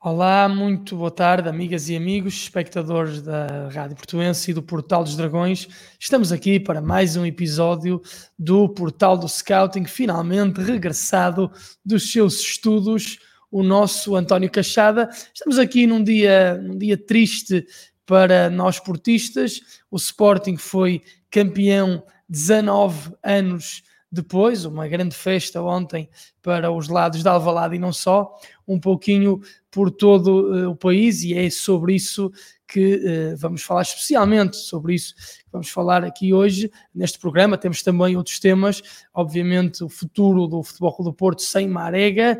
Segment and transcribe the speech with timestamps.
[0.00, 5.16] Olá, muito boa tarde, amigas e amigos, espectadores da Rádio Portuense e do Portal dos
[5.16, 5.66] Dragões.
[5.98, 8.00] Estamos aqui para mais um episódio
[8.38, 11.50] do Portal do Scouting, finalmente regressado
[11.84, 13.18] dos seus estudos,
[13.50, 15.10] o nosso António Cachada.
[15.34, 17.66] Estamos aqui num dia, num dia triste
[18.06, 19.60] para nós portistas.
[19.90, 26.08] O Sporting foi campeão 19 anos depois, uma grande festa ontem
[26.42, 28.34] para os lados de Alvalade e não só,
[28.66, 29.40] um pouquinho
[29.70, 32.32] por todo uh, o país e é sobre isso
[32.66, 37.58] que uh, vamos falar especialmente sobre isso que vamos falar aqui hoje neste programa.
[37.58, 42.38] Temos também outros temas, obviamente o futuro do Futebol Clube do Porto sem Marega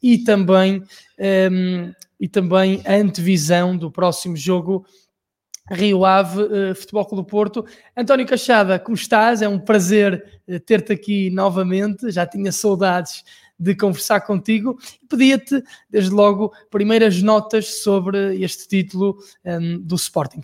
[0.00, 0.84] e também, um,
[1.18, 4.84] ehm, e também a antevisão do próximo jogo
[5.70, 7.66] Rio Ave uh, Futebol Clube do Porto.
[7.96, 9.42] António Cachada, como estás?
[9.42, 12.10] É um prazer uh, ter-te aqui novamente.
[12.10, 13.24] Já tinha saudades
[13.58, 20.42] de conversar contigo pedia-te, desde logo, primeiras notas sobre este título um, ehm, do Sporting.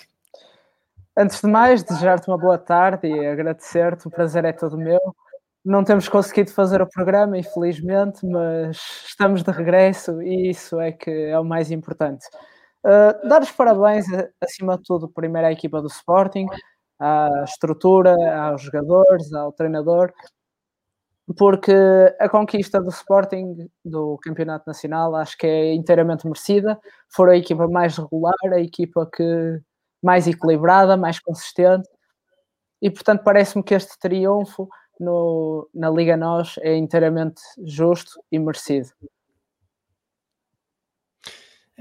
[1.17, 4.08] Antes de mais, desejar-te uma boa tarde e agradecer-te.
[4.08, 4.98] O prazer é todo meu.
[5.64, 11.11] Não temos conseguido fazer o programa, infelizmente, mas estamos de regresso e isso é que
[11.11, 12.27] é o mais importante.
[12.84, 14.04] Uh, dar os parabéns,
[14.42, 16.46] acima de tudo, primeiro à equipa do Sporting,
[17.00, 18.14] à estrutura,
[18.48, 20.12] aos jogadores, ao treinador,
[21.36, 21.72] porque
[22.20, 26.78] a conquista do Sporting do Campeonato Nacional acho que é inteiramente merecida.
[27.08, 29.60] Foram a equipa mais regular, a equipa que
[30.02, 31.88] mais equilibrada, mais consistente,
[32.82, 34.68] e portanto parece-me que este triunfo
[35.00, 38.90] no, na Liga Nós é inteiramente justo e merecido.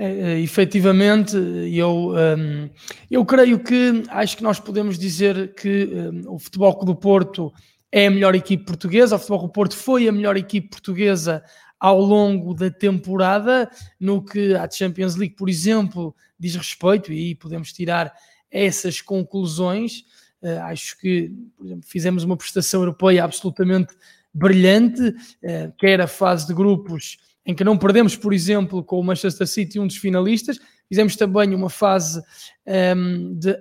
[0.04, 1.38] É, é, efetivamente,
[1.72, 2.70] eu, um,
[3.10, 7.54] eu creio que acho que nós podemos dizer que um, o Futebol Clube do Porto
[7.90, 11.42] é a melhor equipe portuguesa, o Futebol Clube do Porto foi a melhor equipe portuguesa
[11.80, 17.72] ao longo da temporada, no que a Champions League, por exemplo, diz respeito, e podemos
[17.72, 18.14] tirar
[18.52, 20.04] essas conclusões.
[20.42, 23.94] Uh, acho que, por exemplo, fizemos uma prestação europeia absolutamente
[24.34, 29.04] brilhante, uh, quer a fase de grupos em que não perdemos, por exemplo, com o
[29.04, 30.60] Manchester City, um dos finalistas.
[30.88, 32.24] Fizemos também uma fase um,
[32.66, 33.58] ehm, de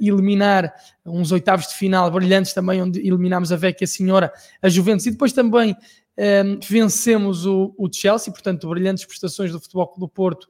[0.00, 0.74] eliminar
[1.04, 5.32] uns oitavos de final brilhantes também, onde eliminámos a Vecchia Senhora, a Juventus, e depois
[5.32, 5.74] também um,
[6.16, 10.48] ehm, vencemos o, o, Chelsea, portanto, brilhantes prestações do Futebol Clube do Porto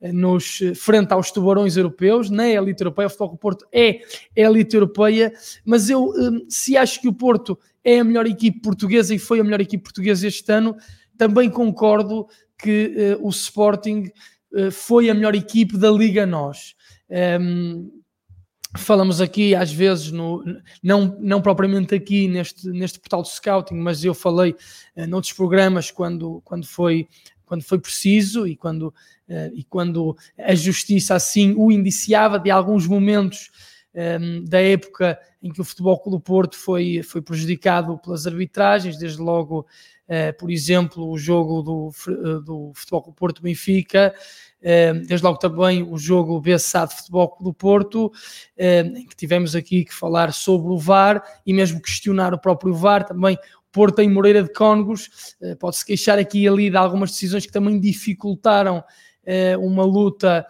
[0.00, 4.00] eh, nos, frente aos tubarões europeus, na elite europeia, o Futebol Clube do Porto é
[4.34, 5.32] elite europeia,
[5.64, 9.18] mas eu, um, ehm, se acho que o Porto é a melhor equipe portuguesa e
[9.18, 10.76] foi a melhor equipe portuguesa este ano,
[11.16, 12.26] também concordo
[12.58, 14.10] que uh, o Sporting
[14.52, 16.74] uh, foi a melhor equipe da Liga Nós.
[17.08, 17.90] Um, ehm,
[18.76, 20.44] falamos aqui às vezes, no,
[20.82, 24.54] não, não propriamente aqui neste, neste portal de scouting, mas eu falei
[24.96, 27.08] uh, noutros programas quando, quando, foi,
[27.44, 28.88] quando foi preciso e quando,
[29.28, 33.50] uh, e quando a justiça assim o indiciava de alguns momentos
[33.94, 38.98] um, ehm, da época em que o Futebol Clube Porto foi, foi prejudicado pelas arbitragens,
[38.98, 39.66] desde logo
[40.38, 44.14] por exemplo, o jogo do, uh, do Futebol Clube Porto Benfica,
[44.60, 48.12] uh, desde logo também o jogo BSA de Futebol do Porto,
[48.56, 53.04] em que tivemos aqui que falar sobre o VAR e mesmo questionar o próprio VAR,
[53.04, 53.36] também
[53.72, 57.78] Porto em Moreira de Cónegos, pode-se queixar aqui e ali de algumas decisões que também
[57.78, 58.82] dificultaram
[59.60, 60.46] uma luta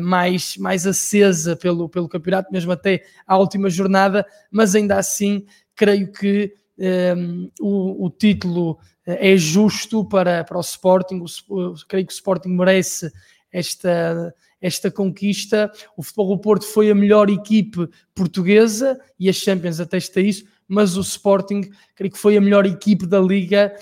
[0.00, 5.44] mais, mais acesa pelo, pelo campeonato, mesmo até à última jornada, mas ainda assim
[5.74, 12.06] creio que um, o, o, título eh, é justo para, para o Sporting, o, creio
[12.06, 13.12] que o Sporting merece
[13.52, 15.70] esta, esta conquista.
[15.96, 20.96] O Futebol do Porto foi a melhor equipe portuguesa e a Champions atesta isso, mas
[20.96, 23.72] o Sporting creio que foi a melhor equipe da Liga.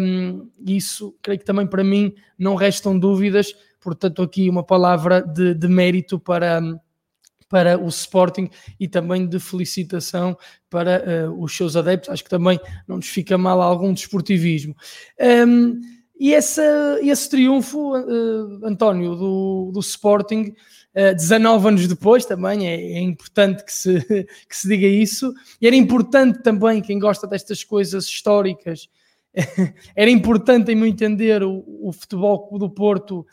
[0.00, 3.54] Um, isso creio que também para mim não restam dúvidas.
[3.80, 6.60] Portanto, aqui uma palavra de, de mérito para,
[7.54, 8.50] para o Sporting
[8.80, 10.36] e também de felicitação
[10.68, 12.10] para uh, os seus adeptos.
[12.10, 14.74] Acho que também não nos fica mal algum desportivismo.
[15.46, 15.80] Um,
[16.18, 20.54] e essa, esse triunfo, uh, António, do, do Sporting, uh,
[20.94, 24.00] eh, 19 anos depois, também é, é, importante que se,
[24.50, 28.88] que se diga isso, e era importante também, quem gosta destas coisas históricas,
[29.94, 33.24] era importante, em meu entender, o, o futebol do Porto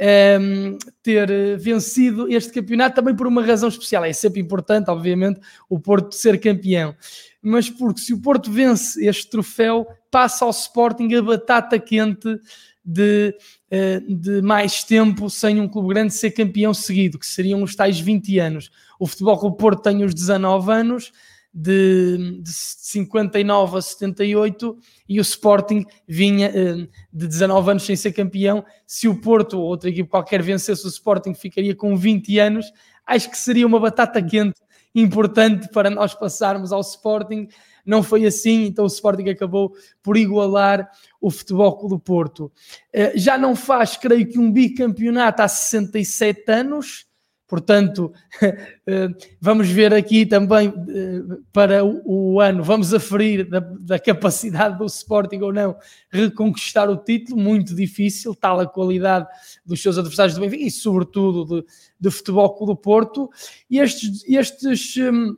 [0.00, 4.04] um, ehm, ter eh, vencido este campeonato também por uma razão especial.
[4.04, 6.94] É sempre importante, obviamente, o Porto ser campeão,
[7.42, 12.40] mas porque se o Porto vence este troféu, passa ao Sporting a batata quente
[12.84, 13.34] de,
[13.70, 18.00] eh, de mais tempo sem um clube grande ser campeão seguido, que seriam os tais
[18.00, 18.70] 20 anos.
[18.98, 21.12] O Futebol Clube Porto tem os 19 anos,
[21.52, 28.12] de, de 59 a 78 e o Sporting vinha uh, de 19 anos sem ser
[28.12, 28.64] campeão.
[28.86, 32.66] Se o Porto ou outra equipe qualquer vencesse o Sporting, ficaria com 20 anos.
[33.04, 34.60] Acho que seria uma batata quente
[34.94, 37.48] importante para nós passarmos ao Sporting.
[37.84, 40.88] Não foi assim, então o Sporting acabou por igualar
[41.20, 42.52] o Futebol Clube do Porto.
[42.94, 47.09] Uh, já não faz, creio que, um bicampeonato há 67 anos
[47.50, 48.12] Portanto,
[48.86, 49.08] eh,
[49.40, 55.40] vamos ver aqui também eh, para o ano, vamos aferir da, da, capacidade do Sporting
[55.40, 55.76] ou não
[56.12, 59.26] reconquistar o título, muito difícil, tal a qualidade
[59.66, 61.66] dos seus adversários do Benfica e sobretudo
[61.98, 63.28] de futebol do Porto.
[63.68, 65.36] E estes, estes, hum,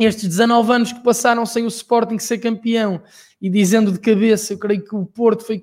[0.00, 3.00] estes 19 anos que passaram sem o Sporting ser campeão
[3.40, 5.62] e dizendo de cabeça, eu creio que o Porto foi,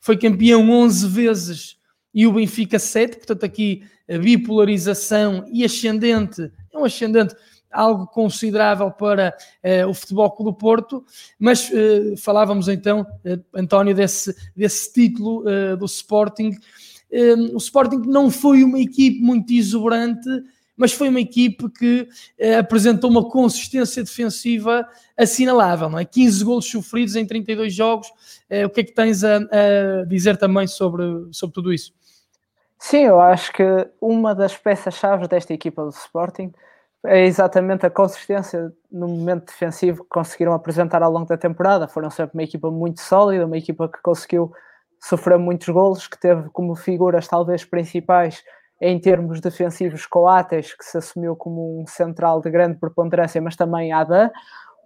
[0.00, 1.79] foi campeão 11 vezes
[2.12, 7.34] e o Benfica 7, portanto aqui a bipolarização e ascendente, é um ascendente
[7.70, 11.04] algo considerável para uh, o Futebol Clube do Porto,
[11.38, 15.44] mas uh, falávamos então, uh, António, desse, desse título
[15.78, 16.56] do Sporting.
[17.52, 20.28] o Sporting não foi uma equipe muito exuberante,
[20.76, 22.08] mas foi uma equipe que
[22.58, 26.06] apresentou uma consistência defensiva assinalável, não é?
[26.06, 28.08] 15 golos sofridos em 32 jogos.
[28.64, 31.92] o que é que tens a, a dizer também sobre, sobre tudo isso?
[32.82, 33.62] Sim, eu acho que
[34.00, 36.50] uma das peças-chave desta equipa do Sporting
[37.04, 41.86] é exatamente a consistência no momento defensivo que conseguiram apresentar ao longo da temporada.
[41.86, 44.50] Foram sempre uma equipa muito sólida, uma equipa que conseguiu
[44.98, 48.42] sofrer muitos golos, que teve como figuras talvez principais
[48.80, 53.92] em termos defensivos Coates, que se assumiu como um central de grande preponderância, mas também
[53.92, 54.30] Adam,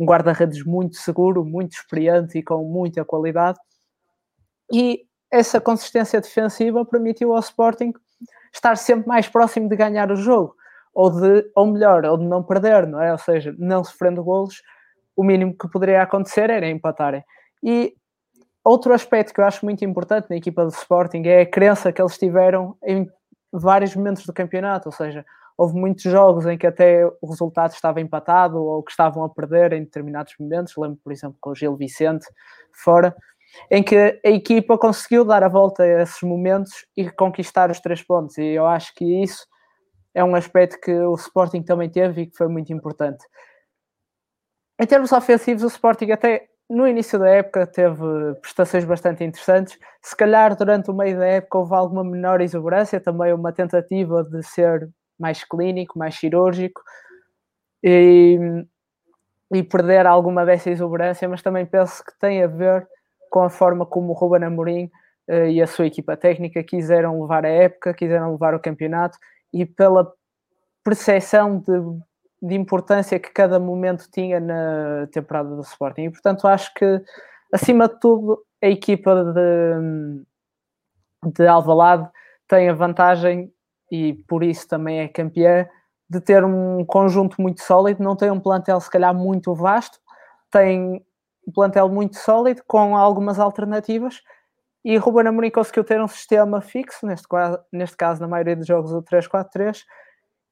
[0.00, 3.58] um guarda-redes muito seguro, muito experiente e com muita qualidade.
[4.72, 5.04] E
[5.34, 7.92] essa consistência defensiva permitiu ao Sporting
[8.52, 10.54] estar sempre mais próximo de ganhar o jogo,
[10.94, 13.10] ou de, ou melhor, ou de não perder, não é?
[13.10, 14.62] Ou seja, não sofrendo golos,
[15.16, 17.24] o mínimo que poderia acontecer era empatarem.
[17.62, 17.94] E
[18.62, 22.00] outro aspecto que eu acho muito importante na equipa do Sporting é a crença que
[22.00, 23.08] eles tiveram em
[23.52, 25.24] vários momentos do campeonato, ou seja,
[25.56, 29.72] houve muitos jogos em que até o resultado estava empatado ou que estavam a perder
[29.72, 30.74] em determinados momentos.
[30.76, 32.26] Lembro, por exemplo, com o Gil Vicente
[32.72, 33.14] fora,
[33.70, 38.02] em que a equipa conseguiu dar a volta a esses momentos e conquistar os três
[38.02, 38.38] pontos.
[38.38, 39.46] E eu acho que isso
[40.14, 43.24] é um aspecto que o Sporting também teve e que foi muito importante.
[44.80, 49.78] Em termos ofensivos, o Sporting até no início da época teve prestações bastante interessantes.
[50.02, 54.42] Se calhar durante o meio da época houve alguma menor exuberância, também uma tentativa de
[54.42, 56.80] ser mais clínico, mais cirúrgico
[57.82, 58.38] e,
[59.52, 62.86] e perder alguma dessa exuberância, mas também penso que tem a ver
[63.34, 64.84] com a forma como o Ruben Amorim
[65.28, 69.18] uh, e a sua equipa técnica quiseram levar a época, quiseram levar o campeonato
[69.52, 70.08] e pela
[70.84, 71.72] percepção de,
[72.40, 76.02] de importância que cada momento tinha na temporada do Sporting.
[76.02, 77.02] E portanto acho que,
[77.52, 80.22] acima de tudo, a equipa de,
[81.32, 82.08] de Alvalade
[82.46, 83.52] tem a vantagem
[83.90, 85.66] e por isso também é campeã
[86.08, 89.98] de ter um conjunto muito sólido, não tem um plantel se calhar muito vasto,
[90.52, 91.04] tem
[91.46, 94.22] um plantel muito sólido, com algumas alternativas,
[94.84, 97.26] e Ruben Amorim conseguiu ter um sistema fixo, neste,
[97.72, 99.82] neste caso, na maioria dos jogos, o 3-4-3,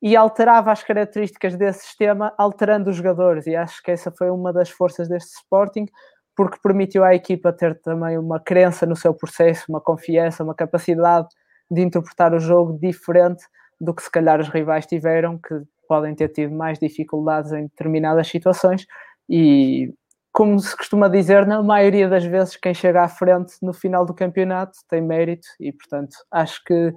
[0.01, 4.53] e alterava as características desse sistema, alterando os jogadores, e acho que essa foi uma
[4.53, 5.87] das forças deste Sporting,
[6.35, 11.29] porque permitiu à equipa ter também uma crença no seu processo, uma confiança, uma capacidade
[11.71, 13.45] de interpretar o jogo diferente
[13.81, 18.27] do que se calhar os rivais tiveram, que podem ter tido mais dificuldades em determinadas
[18.29, 18.87] situações,
[19.29, 19.93] e
[20.33, 24.15] como se costuma dizer, na maioria das vezes quem chega à frente no final do
[24.15, 26.95] campeonato tem mérito e, portanto, acho que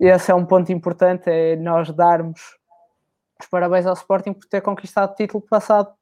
[0.00, 2.40] esse é um ponto importante, é nós darmos
[3.40, 5.92] os parabéns ao Sporting por ter conquistado o título passado,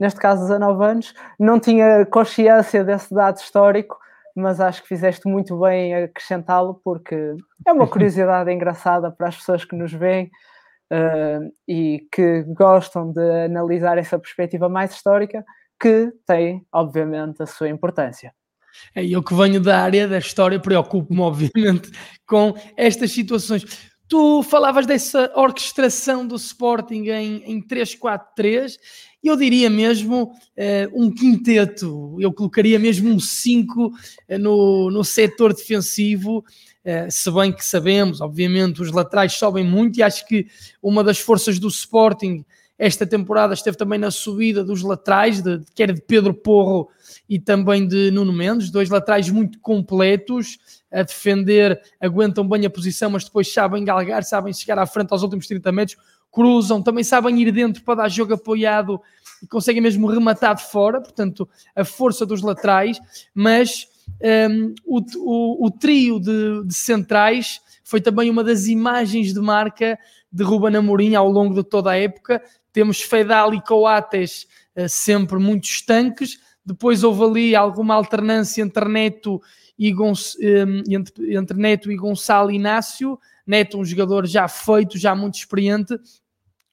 [0.00, 1.14] neste caso 19 anos.
[1.38, 3.96] Não tinha consciência desse dado histórico,
[4.34, 9.64] mas acho que fizeste muito bem acrescentá-lo porque é uma curiosidade engraçada para as pessoas
[9.64, 10.30] que nos veem
[10.92, 15.44] uh, e que gostam de analisar essa perspectiva mais histórica
[15.80, 18.34] que tem, obviamente, a sua importância.
[18.94, 21.90] É, eu que venho da área da história, preocupo-me, obviamente,
[22.26, 23.64] com estas situações.
[24.08, 28.76] Tu falavas dessa orquestração do Sporting em, em 3-4-3,
[29.22, 30.32] eu diria mesmo uh,
[30.94, 33.92] um quinteto, eu colocaria mesmo um 5 uh,
[34.38, 40.02] no, no setor defensivo, uh, se bem que sabemos, obviamente, os laterais sobem muito e
[40.02, 40.46] acho que
[40.82, 42.46] uma das forças do Sporting
[42.78, 46.88] esta temporada esteve também na subida dos laterais, de, quer de Pedro Porro
[47.28, 50.58] e também de Nuno Mendes, dois laterais muito completos,
[50.90, 55.22] a defender, aguentam bem a posição, mas depois sabem galgar, sabem chegar à frente aos
[55.22, 55.98] últimos 30 metros.
[56.30, 59.00] cruzam, também sabem ir dentro para dar jogo apoiado
[59.42, 63.00] e conseguem mesmo rematar de fora, portanto, a força dos laterais,
[63.34, 63.88] mas
[64.50, 69.98] um, o, o, o, trio de, de, centrais foi também uma das imagens de marca
[70.30, 72.42] de Ruben Amorim ao longo de toda a época.
[72.72, 79.40] Temos Fedal e Coates uh, sempre muito estanques, depois houve ali alguma alternância entre Neto
[79.78, 80.12] e, um,
[80.88, 85.98] entre, entre Neto e Gonçalo Inácio, Neto um jogador já feito, já muito experiente,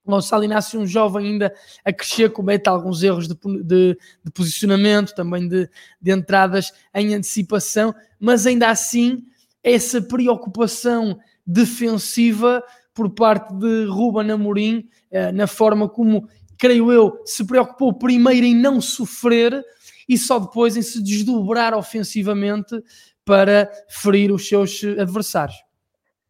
[0.05, 5.47] Gonçalo Inácio, um jovem ainda a crescer, comete alguns erros de, de, de posicionamento, também
[5.47, 5.67] de,
[5.99, 9.25] de, entradas em antecipação, mas ainda assim,
[9.63, 12.63] essa preocupação defensiva
[12.95, 18.55] por parte de Ruben Amorim, eh, na forma como, creio eu, se preocupou primeiro em
[18.55, 19.63] não sofrer
[20.07, 22.81] e só depois em se desdobrar ofensivamente
[23.25, 25.57] para ferir os seus adversários.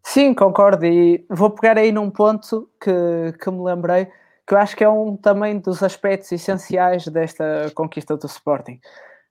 [0.03, 0.85] Sim, concordo.
[0.85, 4.07] E vou pegar aí num ponto que, que me lembrei,
[4.47, 8.79] que eu acho que é um também dos aspectos essenciais desta conquista do Sporting.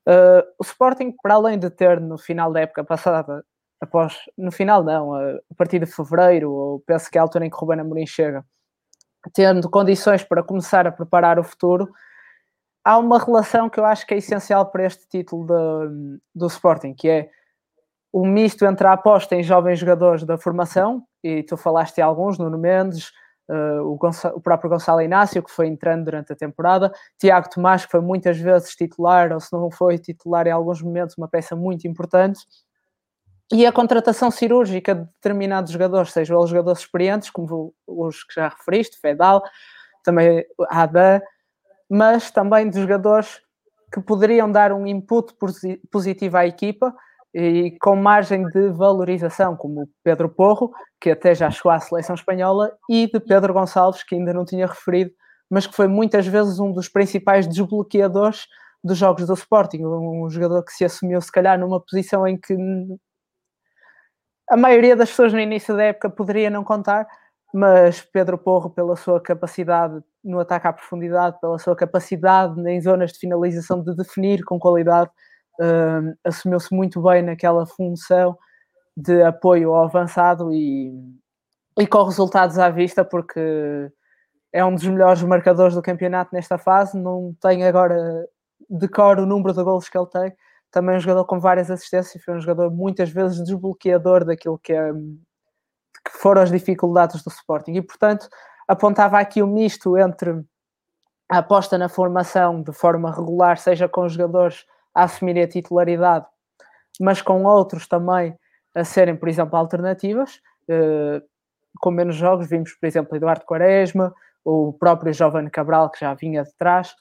[0.06, 3.44] Uh, o Sporting, para além de ter no final da época passada,
[3.80, 7.50] após, no final não, a partir de fevereiro, ou penso que é a altura em
[7.50, 8.44] que Ruben Amorim chega,
[9.32, 11.90] tendo condições para começar a preparar o futuro,
[12.84, 16.94] há uma relação que eu acho que é essencial para este título de, do Sporting,
[16.94, 17.30] que é
[18.12, 22.38] o misto entre a aposta em jovens jogadores da formação, e tu falaste de alguns,
[22.38, 23.10] Nuno Mendes,
[23.48, 23.98] uh, o,
[24.36, 28.38] o, próprio Gonçalo Inácio, que foi entrando durante a temporada, Tiago Tomás, que foi muitas
[28.38, 32.40] vezes titular, ou se não foi titular em alguns momentos, uma peça muito importante,
[33.52, 38.48] e a contratação cirúrgica de determinados jogadores, sejam os jogadores experientes, como os que já
[38.48, 39.42] referiste, Fedal,
[40.02, 41.20] também Adam,
[41.88, 43.40] mas também de jogadores
[43.92, 45.34] que poderiam dar um input
[45.90, 46.94] positivo à equipa,
[47.32, 52.72] e com margem de valorização, como Pedro Porro, que até já chegou à seleção espanhola,
[52.88, 55.10] e de Pedro Gonçalves, que ainda não tinha referido,
[55.50, 58.46] mas que foi muitas vezes um dos principais desbloqueadores
[58.82, 62.56] dos jogos do Sporting, um jogador que se assumiu se calhar numa posição em que
[64.50, 67.06] a maioria das pessoas no início da época poderia não contar,
[67.52, 73.12] mas Pedro Porro, pela sua capacidade no ataque à profundidade, pela sua capacidade em zonas
[73.12, 75.10] de finalização de definir com qualidade,
[75.60, 78.36] uh, assumiu-se muito bem naquela função
[78.96, 80.92] de apoio ao avançado e,
[81.78, 83.90] e com resultados à vista, porque
[84.52, 86.98] é um dos melhores marcadores do campeonato nesta fase.
[86.98, 88.26] Não tenho agora
[88.70, 90.32] de cor o número de gols que ele tem.
[90.74, 94.92] Também um jogador com várias assistências, foi um jogador muitas vezes desbloqueador daquilo que, é,
[94.92, 97.74] que foram as dificuldades do Sporting.
[97.74, 98.28] E, portanto,
[98.66, 100.44] apontava aqui o um misto entre
[101.30, 106.26] a aposta na formação de forma regular, seja com jogadores a assumir a titularidade,
[107.00, 108.36] mas com outros também
[108.74, 111.22] a serem, por exemplo, alternativas, eh,
[111.78, 112.48] com menos jogos.
[112.48, 114.12] Vimos, por exemplo, Eduardo Quaresma,
[114.44, 116.96] o próprio Giovanni Cabral, que já vinha de trás,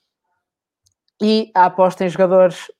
[1.19, 2.71] e a aposta em jogadores,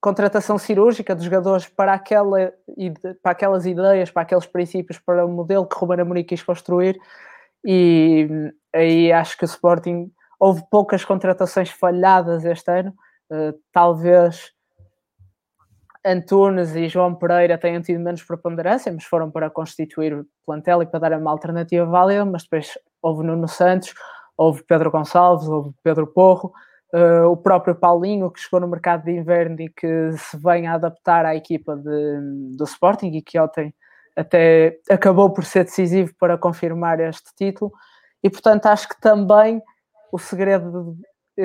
[0.00, 2.52] contratação cirúrgica de jogadores para, aquela,
[3.22, 6.98] para aquelas ideias, para aqueles princípios, para o modelo que Ruben Amorim quis construir,
[7.64, 8.28] e
[8.74, 12.94] aí acho que o Sporting houve poucas contratações falhadas este ano,
[13.32, 14.50] Uh, talvez
[16.04, 20.98] Antunes e João Pereira tenham tido menos preponderância, mas foram para constituir plantel e para
[20.98, 23.94] dar uma alternativa válida, mas depois houve Nuno Santos,
[24.36, 26.52] houve Pedro Gonçalves, houve Pedro Porro,
[26.94, 30.74] uh, o próprio Paulinho, que chegou no mercado de inverno e que se vem a
[30.74, 33.74] adaptar à equipa de, do Sporting e que ontem
[34.16, 37.72] até acabou por ser decisivo para confirmar este título.
[38.22, 39.62] E portanto acho que também
[40.12, 40.96] o segredo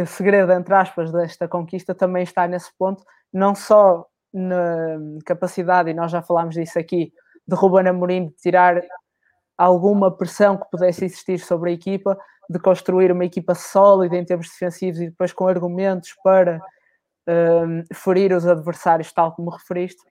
[0.02, 5.94] o segredo, entre aspas, desta conquista também está nesse ponto, não só na capacidade, e
[5.94, 7.14] nós já falámos disso aqui,
[7.48, 8.82] de Ruben Amorim de tirar
[9.58, 12.18] alguma pressão que pudesse existir sobre a equipa,
[12.50, 16.62] de construir uma equipa sólida em termos defensivos e depois com argumentos para
[17.28, 20.04] um, ferir os adversários, tal como referiste,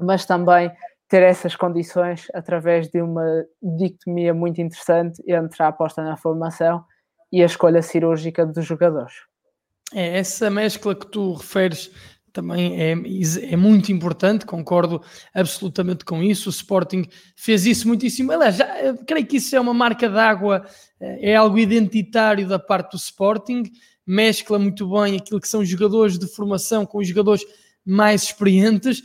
[0.00, 0.70] mas também
[1.08, 6.84] ter essas condições através de uma dicotomia muito interessante entre a aposta na formação
[7.32, 9.14] e a escolha cirúrgica dos jogadores.
[9.94, 11.90] É, essa mescla que tu referes
[12.38, 12.92] também é,
[13.50, 15.02] é muito importante, concordo
[15.34, 16.48] absolutamente com isso.
[16.48, 17.04] O Sporting
[17.34, 18.30] fez isso muitíssimo.
[18.30, 20.64] Aliás, já, creio que isso é uma marca d'água,
[21.00, 23.64] é algo identitário da parte do Sporting,
[24.06, 27.44] mescla muito bem aquilo que são jogadores de formação com os jogadores
[27.84, 29.02] mais experientes,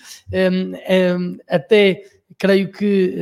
[1.48, 2.04] até
[2.38, 3.16] creio que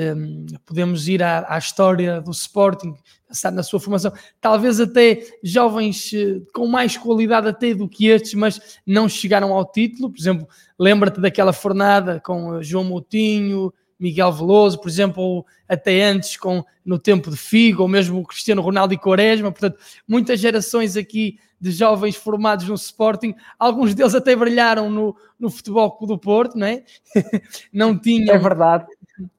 [0.66, 2.94] podemos ir à, à história do Sporting,
[3.32, 8.34] pensar na sua formação, talvez até jovens eh, com mais qualidade até do que estes,
[8.34, 10.12] mas não chegaram ao título.
[10.12, 10.48] Por exemplo,
[10.78, 16.64] lembra-te daquela fornada com eh, João Moutinho, Miguel Veloso, por exemplo, ou até antes com,
[16.84, 21.38] no tempo de Figo, ou mesmo o Cristiano Ronaldo e Quaresma, portanto, muitas gerações aqui
[21.60, 26.66] de jovens formados no Sporting, alguns deles até brilharam no, no Futebol do Porto, não
[26.66, 26.84] é?
[27.72, 28.34] não tinham...
[28.34, 28.88] É verdade.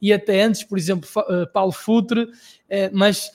[0.01, 2.29] E até antes, por exemplo, eh, Paulo Futre,
[2.93, 3.31] mas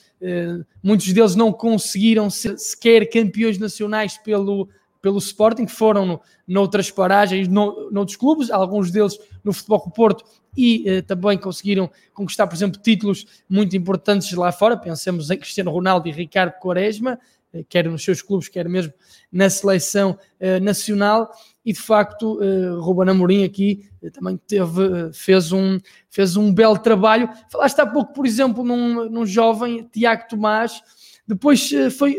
[0.82, 4.68] muitos deles não conseguiram ser sequer campeões nacionais pelo,
[5.00, 10.24] pelo Sporting, foram no, noutras paragens, no, noutros clubes, alguns deles no Futebol do Porto,
[10.56, 14.76] e eh, também conseguiram conquistar, por exemplo, títulos muito importantes lá fora.
[14.76, 17.18] Pensemos em Cristiano Ronaldo e Ricardo Quaresma,
[17.52, 18.92] eh, quer nos seus clubes, quer mesmo
[19.30, 21.30] na seleção eh, nacional.
[21.68, 27.28] E de facto, uh, Ruben Amorim aqui também teve, fez, um, fez um belo trabalho.
[27.52, 30.80] Falaste há pouco, por exemplo, num, num jovem, Tiago Tomás,
[31.26, 32.16] depois foi,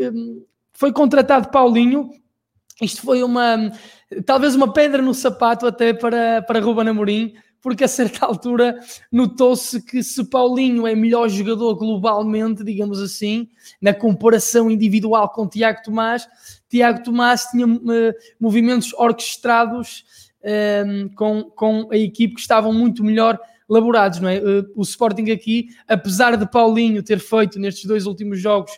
[0.72, 2.12] foi contratado Paulinho,
[2.79, 3.72] isto foi uma
[4.25, 8.80] talvez uma pedra no sapato até para, para Ruben Amorim, porque a certa altura
[9.12, 13.50] notou-se que se Paulinho é melhor jogador globalmente, digamos assim,
[13.82, 16.28] na comparação individual com Tiago Tomás,
[16.70, 20.06] Tiago Tomás tinha uh, movimentos orquestrados
[20.42, 23.39] uh, com, com a equipe que estavam muito melhor
[23.70, 24.38] elaborados, não é?
[24.38, 28.72] Uh, o Sporting aqui, apesar de Paulinho ter feito nestes dois últimos jogos,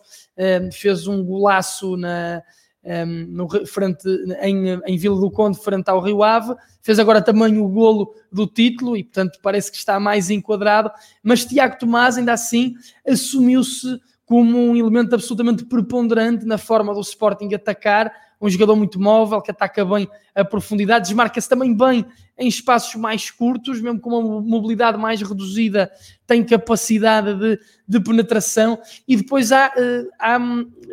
[0.74, 2.42] fez um golaço na
[2.84, 4.08] um, no, frente,
[4.42, 8.48] em, em Vila do Conde, frente ao Rio Ave, fez agora também o golo do
[8.48, 10.92] título e, portanto, parece que está mais enquadrado.
[11.22, 12.74] Mas Tiago Tomás, ainda assim,
[13.08, 18.12] assumiu-se como um elemento absolutamente preponderante na forma do Sporting atacar,
[18.42, 22.06] um jogador muito móvel, que ataca bem a profundidade, desmarca-se também bem
[22.38, 25.92] em espaços mais curtos, mesmo com uma mobilidade mais reduzida,
[26.26, 28.80] tem capacidade de, de penetração.
[29.08, 30.40] E depois há, eh, há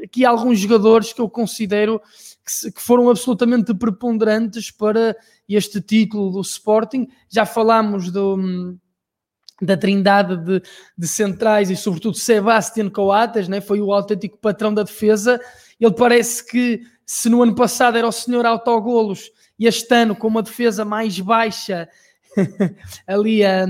[0.04, 2.02] aqui alguns jogadores que eu considero
[2.44, 5.16] que, que foram absolutamente preponderantes para
[5.48, 7.08] este título do Sporting.
[7.30, 8.76] Já falámos do
[9.60, 10.62] da trindade de,
[10.96, 13.60] de, centrais e sobretudo Sebastián Coates, né?
[13.60, 15.40] foi o autêntico patrão da defesa.
[15.80, 20.28] Ele parece que se no ano passado era o senhor autogolos e este ano com
[20.28, 21.88] uma defesa mais baixa
[23.08, 23.64] ali a,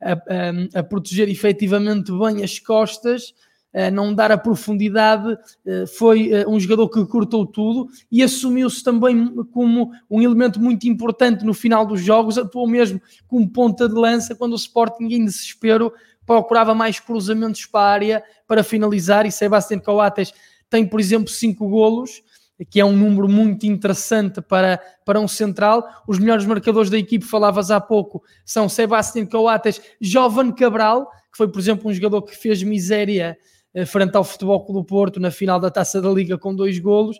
[0.00, 3.34] a, a, a, proteger efetivamente bem as costas,
[3.74, 8.84] a não dar a profundidade, eh, foi eh, um jogador que cortou tudo e assumiu-se
[8.84, 13.94] também como um elemento muito importante no final dos jogos, atuou mesmo como ponta de
[13.94, 15.92] lança quando o Sporting em desespero
[16.24, 19.26] procurava mais cruzamentos para a área para finalizar.
[19.26, 20.32] E Sebastián Coates
[20.70, 22.22] tem, por exemplo, cinco golos
[22.64, 25.86] que é um número muito interessante para, para um central.
[26.06, 31.48] Os melhores marcadores da equipe, falavas há pouco, são Sebastián Coates, Jovan Cabral, que foi,
[31.48, 33.36] por exemplo, um jogador que fez miséria
[33.74, 37.18] eh, frente ao Futebol Clube Porto na final da Taça da Liga com dois golos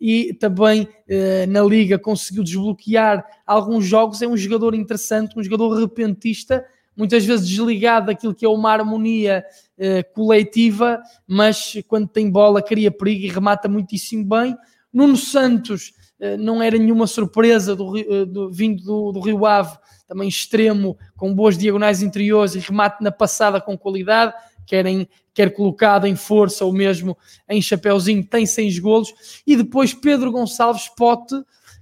[0.00, 4.22] e também eh, na Liga conseguiu desbloquear alguns jogos.
[4.22, 6.64] É um jogador interessante, um jogador repentista,
[6.96, 9.44] muitas vezes desligado daquilo que é uma harmonia
[9.76, 14.56] eh, coletiva, mas quando tem bola cria perigo e remata muitíssimo bem.
[14.96, 19.76] Nuno Santos eh, não era nenhuma surpresa do, eh, do vindo do, do, Rio Ave,
[20.08, 24.32] também extremo, com boas diagonais interiores e remate na passada com qualidade,
[24.64, 27.14] quer, em, quer colocado em força ou mesmo
[27.46, 29.12] em chapéuzinho, tem seis golos.
[29.46, 31.34] E depois Pedro Gonçalves Pote,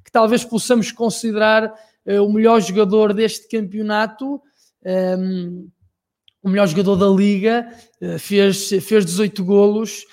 [0.05, 1.73] que talvez possamos considerar
[2.05, 4.43] uh, o melhor jogador deste campeonato.
[4.85, 5.67] Um, ehm,
[6.43, 7.67] o melhor jogador da liga,
[8.03, 10.05] uh, fez, fez 18 golos,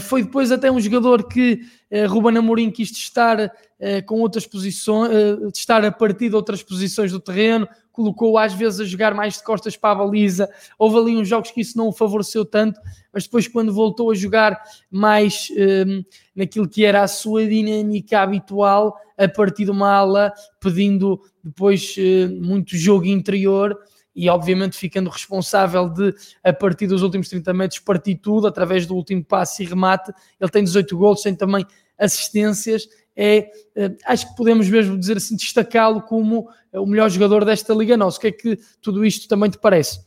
[0.00, 1.60] foi depois até um jogador que
[1.90, 5.10] uh, Ruben Amorim quis testar uh, com outras posições,
[5.52, 9.44] testar a partir de outras posições do terreno, colocou às vezes a jogar mais de
[9.44, 10.48] costas para a baliza.
[10.78, 12.80] Houve ali uns jogos que isso não o favoreceu tanto,
[13.12, 14.60] mas depois, quando voltou a jogar
[14.90, 15.48] mais
[15.86, 16.02] um,
[16.34, 22.42] naquilo que era a sua dinâmica habitual, a partir de uma ala, pedindo depois uh,
[22.42, 23.78] muito jogo interior
[24.14, 28.94] e obviamente ficando responsável de, a partir dos últimos 30 metros, partir tudo através do
[28.94, 30.12] último passe e remate.
[30.40, 31.66] Ele tem 18 gols, tem também
[31.98, 32.86] assistências.
[33.16, 37.96] É, eh, acho que podemos mesmo dizer assim, destacá-lo como o melhor jogador desta Liga
[37.96, 38.18] Nossa.
[38.18, 40.00] O que é que tudo isto também te parece?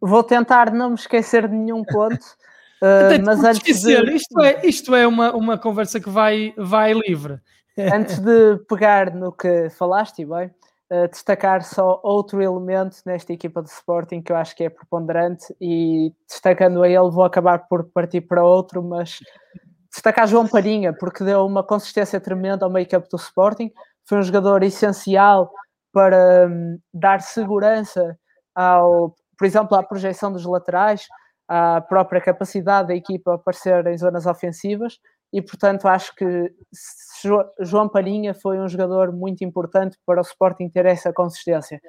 [0.00, 2.24] Vou tentar não me esquecer de nenhum ponto.
[2.76, 4.12] Uh, mas antes esquecer, de...
[4.12, 7.40] isto é, isto é uma, uma conversa que vai, vai livre.
[7.78, 10.50] Antes de pegar no que falaste, bem,
[11.10, 16.12] destacar só outro elemento nesta equipa de Sporting que eu acho que é preponderante e
[16.28, 19.18] destacando a ele vou acabar por partir para outro, mas
[19.90, 23.72] destacar João Parinha, porque deu uma consistência tremenda ao meio-campo do Sporting,
[24.04, 25.50] foi um jogador essencial
[25.92, 28.16] para um, dar segurança
[28.54, 31.06] ao, por exemplo, à projeção dos laterais,
[31.48, 34.98] à própria capacidade da equipa aparecer em zonas ofensivas
[35.32, 36.52] e, portanto, acho que
[37.60, 41.80] João Palhinha foi um jogador muito importante para o Sporting ter essa consistência.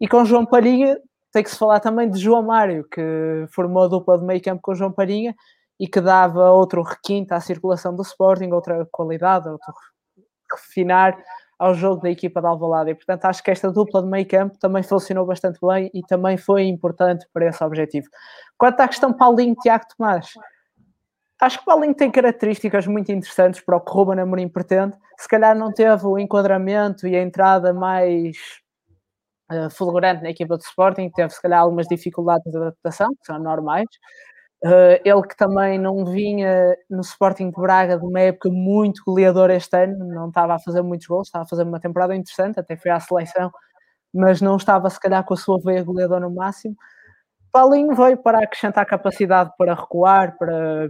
[0.00, 0.98] E com João Palhinha
[1.32, 4.62] tem que se falar também de João Mário, que formou a dupla de meio campo
[4.62, 5.34] com João Parinha
[5.78, 9.72] e que dava outro requinte à circulação do Sporting, outra qualidade, outro
[10.52, 11.18] refinar
[11.58, 12.90] ao jogo da equipa de Alvalade.
[12.90, 16.36] E, portanto, acho que esta dupla de meio campo também funcionou bastante bem e também
[16.36, 18.06] foi importante para esse objetivo.
[18.56, 20.32] Quanto à questão Paulinho-Tiago Tomás,
[21.44, 24.96] acho que Paulinho tem características muito interessantes para o que Ruben Amorim pretende.
[25.18, 28.36] Se calhar não teve o enquadramento e a entrada mais
[29.52, 33.38] uh, fulgurante na equipa do Sporting, teve se calhar algumas dificuldades de adaptação, que são
[33.38, 33.86] normais.
[34.64, 39.50] Uh, ele que também não vinha no Sporting de Braga de uma época muito goleador
[39.50, 42.74] este ano, não estava a fazer muitos gols, estava a fazer uma temporada interessante, até
[42.74, 43.52] foi à seleção,
[44.12, 46.74] mas não estava se calhar com a sua veia goleador no máximo.
[47.52, 50.88] Paulinho veio para acrescentar capacidade para recuar, para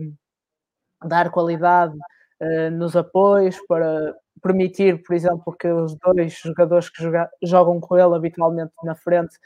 [1.07, 1.95] dar qualidade
[2.41, 7.97] uh, nos apoios, para permitir, por exemplo, que os dois jogadores que joga, jogam com
[7.97, 9.37] ele habitualmente na frente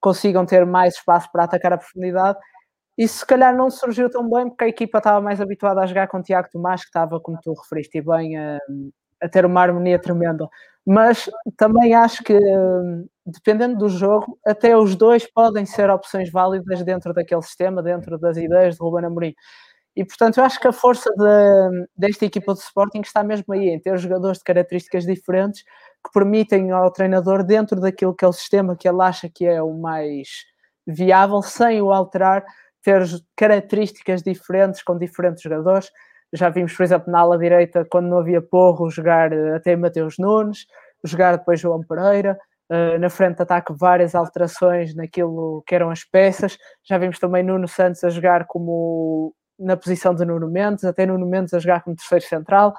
[0.00, 2.38] consigam ter mais espaço para atacar a profundidade
[2.96, 6.08] isso se calhar não surgiu tão bem porque a equipa estava mais habituada a jogar
[6.08, 8.58] com o Tiago Tomás, que estava, como tu referiste bem, a,
[9.22, 10.48] a ter uma harmonia tremenda.
[10.84, 12.38] Mas também acho que,
[13.24, 18.36] dependendo do jogo, até os dois podem ser opções válidas dentro daquele sistema, dentro das
[18.36, 19.34] ideias de Ruben Amorim.
[19.94, 23.68] E, portanto, eu acho que a força de, desta equipa de Sporting está mesmo aí,
[23.68, 28.32] em ter jogadores de características diferentes que permitem ao treinador, dentro daquilo que é o
[28.32, 30.28] sistema que ele acha que é o mais
[30.86, 32.44] viável, sem o alterar,
[32.82, 33.04] ter
[33.36, 35.90] características diferentes com diferentes jogadores.
[36.32, 40.16] Já vimos, por exemplo, na ala direita, quando não havia Porro, jogar eh, até Mateus
[40.18, 40.66] Nunes,
[41.04, 42.38] jogar depois João Pereira.
[42.70, 46.56] Uh, na frente de ataque, várias alterações naquilo que eram as peças.
[46.82, 51.26] Já vimos também Nuno Santos a jogar como na posição de Nuno Mendes, até Nuno
[51.26, 52.74] Mendes a jogar como terceiro central.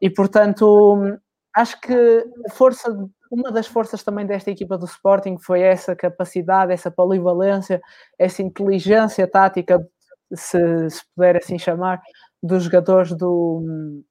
[0.00, 1.18] E, portanto,
[1.54, 2.90] acho que força
[3.34, 7.82] uma das forças também desta equipa do Sporting foi essa capacidade, essa polivalência,
[8.16, 9.84] essa inteligência tática,
[10.32, 12.00] se, se puder assim chamar,
[12.42, 14.04] dos jogadores do,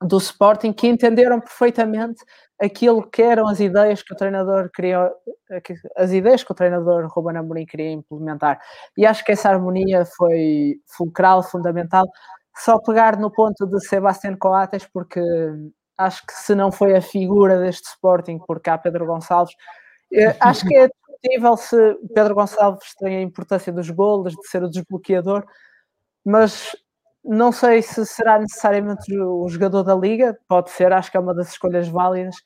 [0.00, 2.24] do Sporting que entenderam perfeitamente
[2.60, 5.12] aquilo que eram as ideias que o treinador queria,
[5.96, 8.60] as ideias que o treinador Ruben Amorim queria implementar.
[8.96, 12.06] E acho que essa harmonia foi fulcral, fundamental.
[12.56, 15.20] Só pegar no ponto de Sebastián Coates, porque
[15.96, 19.54] acho que se não foi a figura deste Sporting, porque há Pedro Gonçalves,
[20.12, 21.76] eh, acho que é discutível se
[22.14, 25.44] Pedro Gonçalves tem a importância dos golos, de ser o desbloqueador,
[26.24, 26.76] mas
[27.24, 31.34] não sei se será necessariamente o jogador da liga, pode ser, acho que é uma
[31.34, 32.36] das escolhas válidas,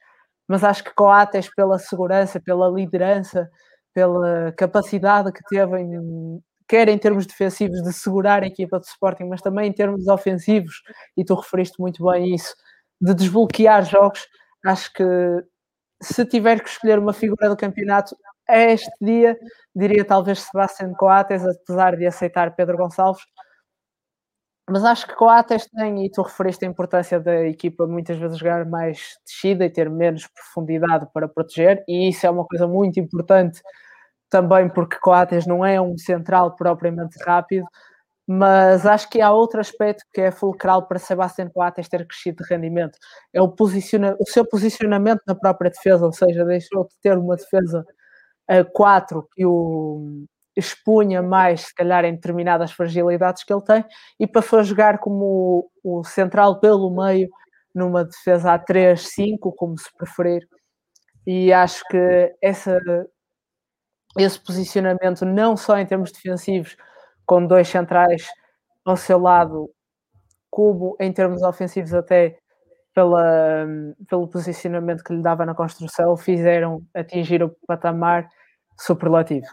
[0.48, 3.48] mas acho que Coates, pela segurança, pela liderança,
[3.94, 9.24] pela capacidade que teve, em, quer em termos defensivos, de segurar a equipa de Sporting,
[9.24, 10.82] mas também em termos ofensivos,
[11.16, 12.54] e tu referiste muito bem isso,
[13.00, 14.26] de desbloquear jogos,
[14.66, 15.04] acho que
[16.02, 18.16] se tiver que escolher uma figura do campeonato
[18.48, 19.38] a este dia,
[19.74, 23.22] diria talvez Sebastián Coates, apesar de aceitar Pedro Gonçalves.
[24.72, 28.64] Mas acho que Coates tem, e tu referiste a importância da equipa muitas vezes jogar
[28.64, 33.60] mais descida e ter menos profundidade para proteger, e isso é uma coisa muito importante
[34.30, 37.66] também porque Coates não é um central propriamente rápido,
[38.26, 42.54] mas acho que há outro aspecto que é fulcral para Sebastián Coates ter crescido de
[42.54, 42.98] rendimento.
[43.34, 47.36] É o, posiciona o seu posicionamento na própria defesa, ou seja, deixou de ter uma
[47.36, 47.84] defesa
[48.48, 50.24] a 4 que o
[50.56, 53.84] expunha mais, se calhar, em determinadas fragilidades que ele tem,
[54.20, 57.28] e passou jogar como o, o central pelo meio,
[57.74, 60.46] numa defesa a 3-5, como se preferir.
[61.26, 62.78] E acho que essa,
[64.18, 66.76] esse posicionamento, não só em termos defensivos,
[67.24, 68.26] com dois centrais
[68.84, 69.70] ao seu lado,
[70.50, 72.38] Cubo em termos ofensivos até
[72.94, 73.66] pela,
[74.06, 78.28] pelo posicionamento que lhe dava na construção, fizeram atingir o patamar
[78.78, 79.46] superlativo.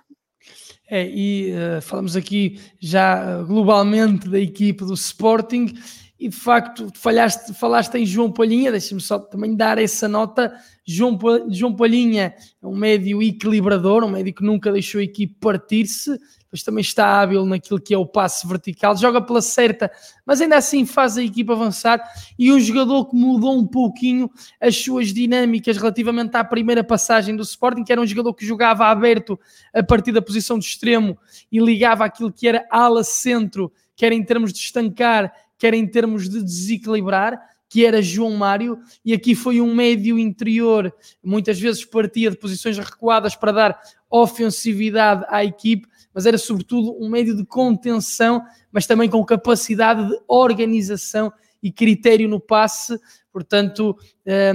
[0.90, 5.74] É, e uh, falamos aqui já globalmente da equipe do Sporting
[6.20, 10.54] e de facto falhaste, falaste em João Palhinha, deixa-me só também dar essa nota.
[10.86, 11.18] João,
[11.50, 16.20] João Palhinha é um médio equilibrador, um médio que nunca deixou a equipe partir-se,
[16.52, 19.92] mas também está hábil naquilo que é o passe vertical, joga pela certa,
[20.26, 22.02] mas ainda assim faz a equipa avançar.
[22.38, 27.44] E um jogador que mudou um pouquinho as suas dinâmicas relativamente à primeira passagem do
[27.44, 29.40] Sporting, que era um jogador que jogava aberto
[29.74, 31.18] a partir da posição de extremo
[31.52, 36.42] e ligava aquilo que era ala-centro, quer em termos de estancar, quer em termos de
[36.42, 40.92] desequilibrar, que era João Mário, e aqui foi um médio interior,
[41.24, 43.80] muitas vezes partia de posições recuadas para dar
[44.10, 50.20] ofensividade à equipe, mas era sobretudo um médio de contenção, mas também com capacidade de
[50.28, 53.00] organização e critério no passe,
[53.32, 53.96] portanto,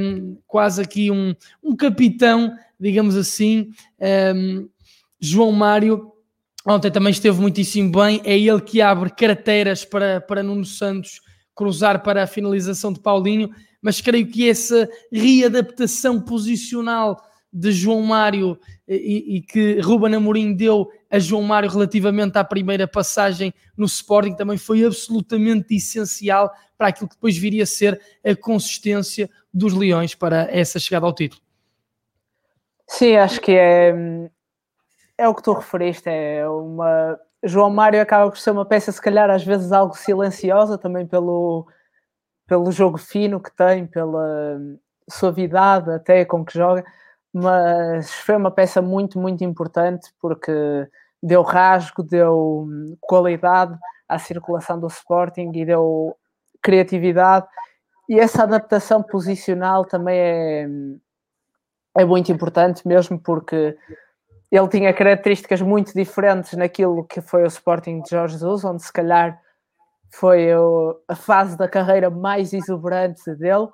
[0.00, 3.70] um, quase aqui um, um capitão, digamos assim,
[4.34, 4.68] um,
[5.20, 6.12] João Mário
[6.66, 8.20] ontem também esteve muitíssimo bem.
[8.24, 11.20] É ele que abre crateras para, para Nuno Santos
[11.54, 17.20] cruzar para a finalização de Paulinho, mas creio que essa readaptação posicional
[17.52, 22.88] de João Mário e, e, que Ruben Amorim deu a João Mário relativamente à primeira
[22.88, 28.34] passagem no Sporting também foi absolutamente essencial para aquilo que depois viria a ser a
[28.34, 31.40] consistência dos Leões para essa chegada ao título.
[32.88, 33.94] Sim, acho que é,
[35.16, 37.18] é o que tu referiste, é uma...
[37.44, 41.66] João Mário acaba por ser uma peça, se calhar, às vezes algo silenciosa, também pelo,
[42.46, 44.58] pelo jogo fino que tem, pela
[45.08, 46.84] suavidade até com que joga,
[47.32, 50.88] mas foi uma peça muito, muito importante porque
[51.22, 52.66] deu rasgo, deu
[53.00, 53.76] qualidade
[54.08, 56.16] à circulação do Sporting e deu
[56.62, 57.46] criatividade.
[58.08, 60.68] E essa adaptação posicional também é,
[61.98, 63.76] é muito importante, mesmo porque
[64.50, 68.92] ele tinha características muito diferentes naquilo que foi o Sporting de Jorge Jesus, onde se
[68.92, 69.40] calhar
[70.12, 70.48] foi
[71.08, 73.68] a fase da carreira mais exuberante dele,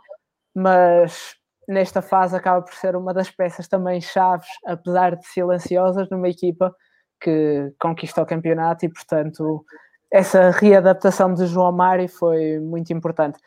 [0.55, 1.37] mas
[1.69, 6.75] nesta fase acaba por ser uma das peças também chaves, apesar de silenciosas, numa equipa
[7.21, 9.65] que conquista o campeonato e, portanto,
[10.11, 13.39] essa readaptação de João Mário foi muito importante.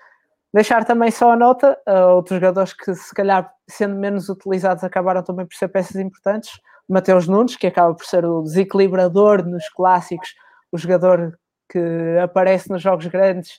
[0.53, 5.23] Deixar também só a nota, uh, outros jogadores que se calhar sendo menos utilizados acabaram
[5.23, 6.51] também por ser peças importantes.
[6.89, 10.33] Mateus Nunes, que acaba por ser o desequilibrador nos clássicos,
[10.71, 11.37] o jogador
[11.69, 11.79] que
[12.21, 13.57] aparece nos jogos grandes,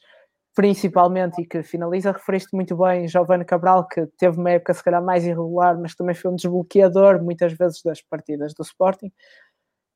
[0.55, 5.03] principalmente e que finaliza, referiste muito bem Giovanni Cabral, que teve uma época se calhar
[5.03, 9.11] mais irregular, mas também foi um desbloqueador muitas vezes das partidas do Sporting.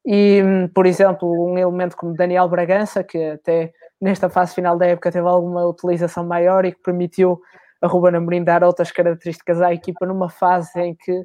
[0.05, 0.43] E,
[0.75, 5.29] por exemplo, um elemento como Daniel Bragança, que até nesta fase final da época teve
[5.29, 7.41] alguma utilização maior e que permitiu
[7.81, 11.25] a Ruben Amorim dar outras características à equipa numa fase em que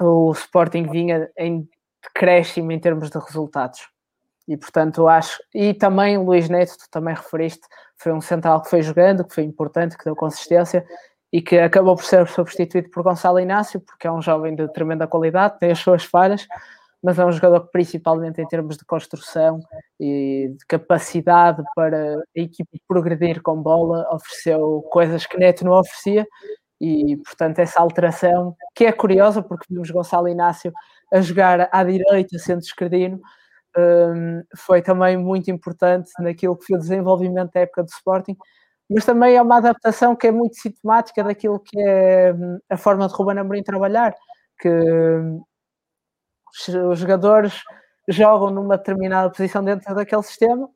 [0.00, 1.68] o Sporting vinha em
[2.02, 3.88] decréscimo em termos de resultados.
[4.48, 7.62] E portanto acho, e também Luís Neto, tu também referiste,
[7.96, 10.84] foi um central que foi jogando, que foi importante, que deu consistência
[11.32, 15.06] e que acabou por ser substituído por Gonçalo Inácio, porque é um jovem de tremenda
[15.06, 16.46] qualidade, tem as suas falhas,
[17.02, 19.60] mas é um jogador que principalmente em termos de construção
[19.98, 26.26] e de capacidade para a equipe progredir com bola, ofereceu coisas que Neto não oferecia
[26.82, 30.72] e portanto essa alteração, que é curiosa porque vimos Gonçalo Inácio
[31.12, 33.20] a jogar à direita, sendo esquerdino,
[33.78, 38.36] um, foi também muito importante naquilo que foi o desenvolvimento da época do Sporting,
[38.90, 43.06] mas também é uma adaptação que é muito sintomática daquilo que é hum, a forma
[43.06, 44.14] de Ruben Amorim trabalhar,
[44.60, 45.42] que hum,
[46.90, 47.62] os jogadores
[48.08, 50.68] jogam numa determinada posição dentro daquele sistema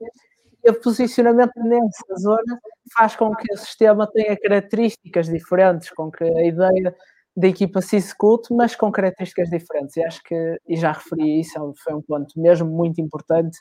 [0.69, 2.61] o posicionamento nessa zona
[2.95, 6.95] faz com que o sistema tenha características diferentes, com que a ideia
[7.37, 9.97] da equipa se execute, mas com características diferentes.
[9.97, 13.59] E acho que, e já referi isso, é foi um ponto mesmo muito importante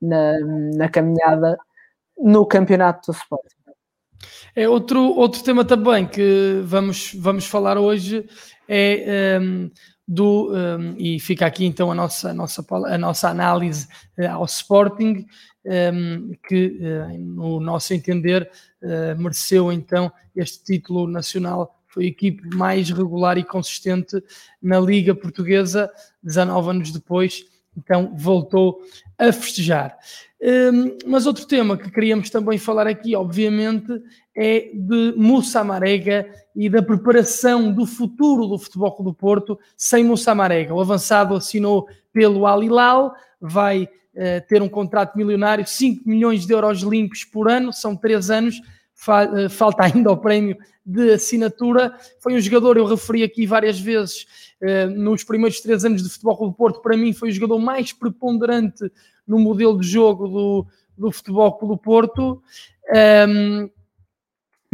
[0.00, 0.38] na,
[0.76, 1.56] na caminhada
[2.16, 3.56] no campeonato do Sporting.
[4.54, 8.28] É outro, outro tema também que vamos, vamos falar hoje
[8.68, 9.70] é um,
[10.06, 13.88] do um, e fica aqui então a nossa, a nossa, a nossa análise
[14.18, 15.26] uh, ao Sporting,
[16.46, 18.50] que uh, no nosso entender
[18.82, 24.20] uh, mereceu então este título nacional foi a equipe mais regular e consistente
[24.60, 25.90] na Liga Portuguesa,
[26.22, 27.46] 19 anos depois,
[27.76, 28.80] então voltou
[29.16, 29.96] a festejar.
[30.42, 33.92] Um, mas outro tema que queríamos também falar aqui, obviamente,
[34.36, 40.34] é de Moussa Marega e da preparação do futuro do Futebol do Porto sem Moussa
[40.34, 40.74] Marega.
[40.74, 46.52] O avançado assinou pelo Al Hilal, vai uh, ter um contrato milionário, 5 milhões de
[46.52, 48.60] euros limpos por ano, são 3 anos,
[49.08, 51.94] eh, falta ainda o prémio de assinatura.
[52.20, 54.26] Foi um jogador, eu referi aqui várias vezes,
[54.60, 57.92] eh, nos primeiros três anos de futebol do Porto, para mim foi o jogador mais
[57.92, 58.90] preponderante
[59.26, 62.42] no modelo de jogo do, do futebol do Porto.
[63.28, 63.70] Um,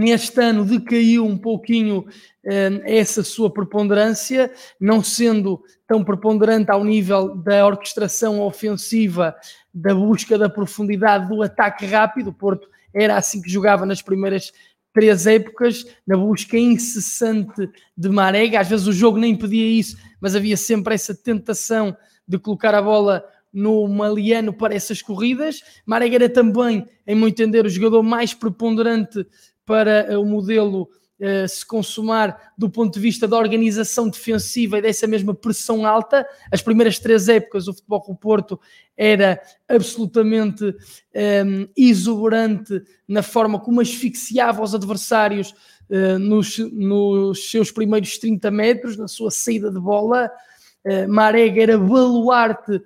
[0.01, 2.07] neste ano decaiu um pouquinho
[2.45, 9.37] um, essa sua preponderância, não sendo tão preponderante ao nível da orquestração ofensiva,
[9.73, 12.31] da busca da profundidade do ataque rápido.
[12.31, 14.53] O Porto era assim que jogava nas primeiras
[14.93, 18.61] três épocas, na busca incessante de Marega.
[18.61, 22.83] Às vezes o jogo nem pedia isso, mas havia sempre essa tentação de colocar a
[22.83, 25.61] bola no Maliano para essas corridas.
[25.85, 29.27] Marega era também, em meu entender, o jogador mais preponderante
[29.71, 35.07] para o modelo uh, se consumar do ponto de vista da organização defensiva e dessa
[35.07, 36.27] mesma pressão alta.
[36.51, 38.59] As primeiras três épocas, o Futebol com o Porto
[38.97, 40.75] era absolutamente um,
[41.15, 45.55] ehm, exuberante na forma como asfixiava os adversários
[45.89, 50.29] uh, nos, nos seus primeiros 30 metros, na sua saída de bola.
[50.85, 52.83] uh, Marega era baluarte,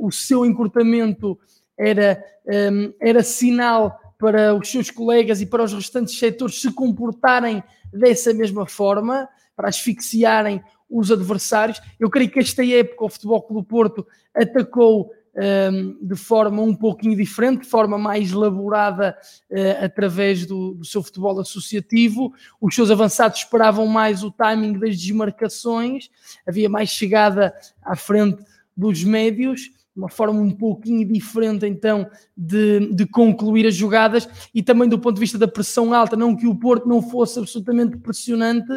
[0.00, 1.38] o seu encurtamento
[1.78, 7.62] era, um, era sinal para os seus colegas e para os restantes setores se comportarem
[7.92, 11.80] dessa mesma forma, para asfixiarem os adversários.
[11.98, 17.16] Eu creio que esta época o Futebol Clube Porto atacou um, de forma um pouquinho
[17.16, 19.16] diferente, de forma mais elaborada
[19.50, 22.32] uh, através do, do, seu futebol associativo.
[22.60, 26.08] Os seus avançados esperavam mais o timing das desmarcações,
[26.46, 28.44] havia mais chegada à frente
[28.76, 34.88] dos médios uma forma um pouquinho diferente então de, de, concluir as jogadas e também
[34.88, 38.72] do ponto de vista da pressão alta, não que o Porto não fosse absolutamente pressionante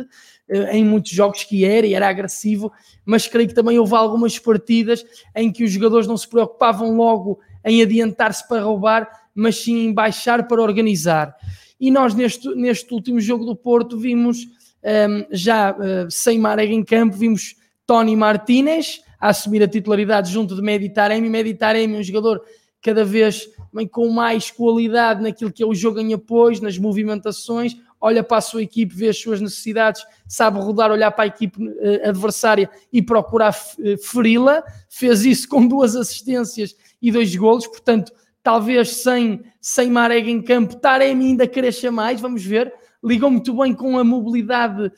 [0.48, 2.72] eh, em muitos jogos que era e era agressivo,
[3.04, 5.04] mas creio que também houve algumas partidas
[5.36, 9.94] em que os jogadores não se preocupavam logo em adiantar-se para roubar, mas sim em
[9.94, 11.36] baixar para organizar.
[11.80, 14.48] E nós neste, neste último jogo do Porto vimos um,
[14.84, 20.56] ehm, já uh, sem Marega em campo, vimos Tony Martinez, a assumir a titularidade junto
[20.56, 21.30] de Meditaremi.
[21.30, 22.42] Meditaremi um jogador
[22.82, 23.50] cada vez
[23.92, 28.42] com mais qualidade naquilo que é o jogo em apoio, nas movimentações, olha para a
[28.42, 33.02] sua equipe, vê as suas necessidades, sabe rodar, olhar para a equipe uh, adversária e
[33.02, 34.64] procurar uh, feri-la.
[34.90, 40.76] Fez isso com duas assistências e dois golos, portanto, talvez sem, sem Marega em campo,
[40.78, 42.74] Taremi ainda cresça mais, vamos ver.
[43.04, 44.92] Ligou muito bem com a mobilidade uh,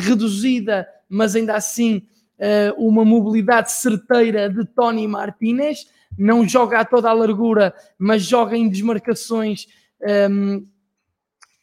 [0.00, 2.02] reduzida, mas ainda assim
[2.38, 8.56] uh, uma mobilidade certeira de Tony Martinez, não joga a toda a largura, mas joga
[8.56, 9.66] em desmarcações,
[10.00, 10.64] um, ehm,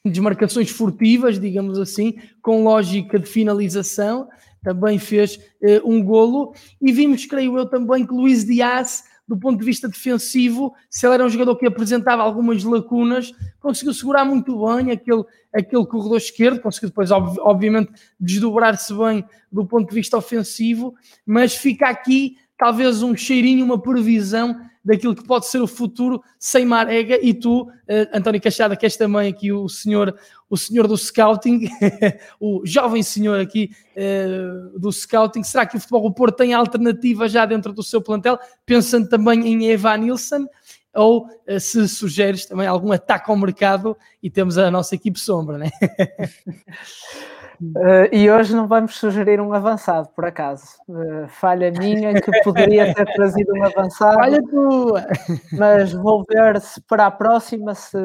[0.04, 4.28] desmarcações furtivas, digamos assim, com lógica de finalização.
[4.64, 6.54] Também fez uh, um golo.
[6.82, 11.14] E vimos, creio eu, também que Luís Dias do ponto de vista defensivo, se ele
[11.14, 16.60] era um jogador que apresentava algumas lacunas, conseguiu segurar muito bem aquele, aquele corredor esquerdo,
[16.60, 20.94] conseguiu depois, ob, obviamente, desdobrar-se bem do ponto de vista ofensivo,
[21.26, 26.66] mas fica aqui talvez um cheirinho, uma previsão daquilo que pode ser o futuro sem
[26.66, 27.70] Marega e tu, uh,
[28.14, 30.16] António Cachada, que és também aqui o senhor,
[30.50, 31.70] o senhor do scouting,
[32.40, 37.30] o jovem senhor aqui uh, do scouting, será que o Futebol do Porto tem alternativa
[37.30, 40.46] já dentro do seu plantel, pensando também em Eva Nilsson,
[40.94, 45.58] ou uh, se sugeres também algum ataque ao mercado e temos a nossa equipe sombra,
[45.58, 45.70] né?
[47.62, 50.66] Uh, e hoje não vamos sugerir um avançado, por acaso.
[50.90, 54.16] Uh, falha minha que poderia ter trazido um avançado.
[54.16, 55.06] Falha tua!
[55.54, 57.98] Mas vou ver se para a próxima, se,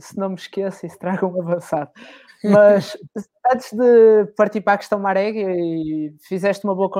[0.00, 1.90] se não me esqueço, e se traga um avançado.
[2.44, 2.96] Mas
[3.50, 6.90] antes de partir para a questão Marega, e fizeste uma boa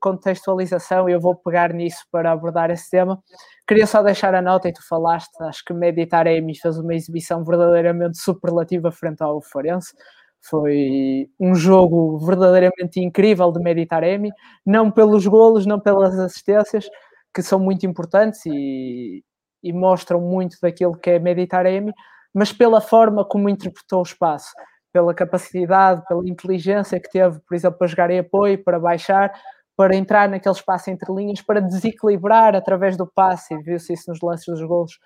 [0.00, 3.22] contextualização e eu vou pegar nisso para abordar esse tema.
[3.66, 7.44] Queria só deixar a nota, e tu falaste, acho que Meditar Amy fez uma exibição
[7.44, 9.94] verdadeiramente superlativa frente ao Forense
[10.42, 14.30] foi um jogo verdadeiramente incrível de Meditaremi,
[14.64, 16.88] não pelos golos, não pelas assistências,
[17.34, 19.22] que são muito importantes e,
[19.62, 21.92] e mostram muito daquilo que é Meditaremi,
[22.34, 24.52] mas pela forma como interpretou o espaço,
[24.92, 29.32] pela capacidade, pela inteligência que teve, por exemplo, para jogar em apoio, para baixar,
[29.76, 34.20] para entrar naquele espaço entre linhas, para desequilibrar através do passe, e viu-se isso nos
[34.20, 34.98] lances dos golos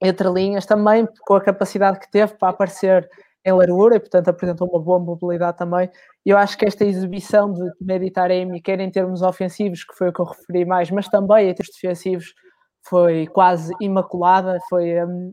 [0.00, 3.08] entre linhas, também com a capacidade que teve para aparecer
[3.46, 5.88] em largura e, portanto, apresentou uma boa mobilidade também.
[6.24, 10.12] Eu acho que esta exibição de Meditar Amy, quer em termos ofensivos, que foi o
[10.12, 12.34] que eu referi mais, mas também em termos defensivos,
[12.88, 14.58] foi quase imaculada.
[14.68, 15.32] Foi, hum,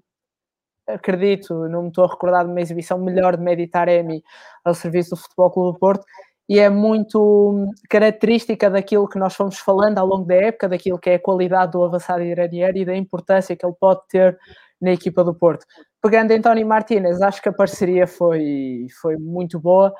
[0.87, 4.23] acredito, não me estou a recordar de uma exibição melhor de Meditar Amy
[4.63, 6.05] ao serviço do Futebol Clube do Porto.
[6.47, 10.99] E é muito hum, característica daquilo que nós fomos falando ao longo da época, daquilo
[10.99, 14.37] que é a qualidade do avançado iraniano e da importância que ele pode ter
[14.81, 15.65] na equipa do Porto.
[16.01, 19.93] Pegando em Tony Martinez, acho que a parceria foi, foi muito boa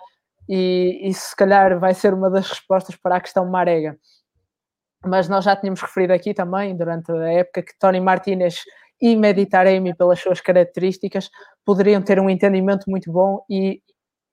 [0.48, 3.98] e isso se calhar vai ser uma das respostas para a questão Marega.
[5.06, 8.64] Mas nós já tínhamos referido aqui também, durante a época, que Tony Martinez
[9.02, 11.30] e Meditaremi, pelas suas características,
[11.66, 13.82] poderiam ter um entendimento muito bom e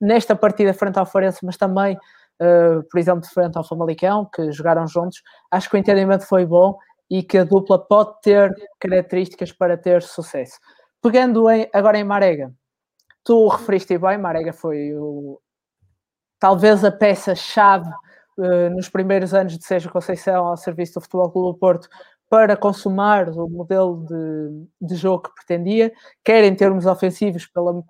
[0.01, 4.87] nesta partida frente ao Forense, mas também, uh, por exemplo, frente ao Famalicão, que jogaram
[4.87, 6.79] juntos, acho que o entendimento foi bom
[7.11, 10.59] e que a dupla pode ter características para ter sucesso.
[11.03, 12.53] Pegando em, agora em Marega,
[13.25, 15.41] tu referiste bem, Marega foi o,
[16.39, 17.91] talvez a peça-chave
[18.39, 21.89] uh, nos primeiros anos de Sérgio Conceição ao serviço do Futebol Clube do Porto
[22.29, 25.93] para consumar o modelo de, de, jogo que pretendia,
[26.25, 27.83] quer em termos ofensivos, pela,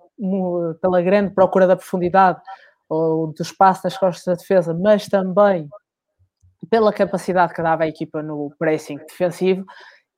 [0.81, 2.41] pela grande procura da profundidade
[2.89, 5.69] ou do espaço nas costas da defesa, mas também
[6.69, 9.65] pela capacidade que dava a equipa no pressing defensivo,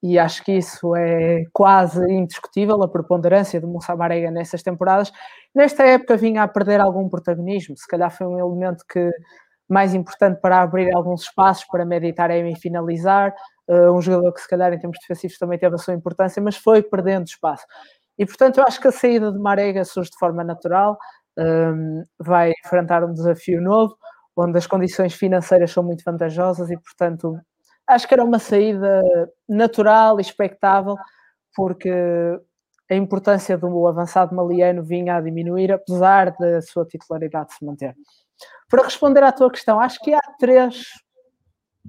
[0.02, 5.12] e acho que isso é quase indiscutível, a preponderância do Moussa Marega nessas temporadas.
[5.56, 9.10] Nesta época vinha a perder algum protagonismo, se calhar foi um elemento que
[9.70, 13.34] mais importante para abrir alguns espaços para meditar e finalizar.
[13.68, 16.58] Uh, um jogador que, se calhar, em termos defensivos também teve a sua importância, mas
[16.58, 17.66] foi perdendo espaço.
[18.18, 20.98] E, portanto, eu acho que a saída de Marega surge de forma natural,
[22.20, 23.96] vai enfrentar um desafio novo,
[24.36, 27.40] onde as condições financeiras são muito vantajosas e, portanto,
[27.88, 29.02] acho que era uma saída
[29.48, 30.96] natural e expectável,
[31.56, 31.92] porque
[32.90, 37.96] a importância do avançado maliano vinha a diminuir, apesar da sua titularidade se manter.
[38.70, 40.84] Para responder à tua questão, acho que há três,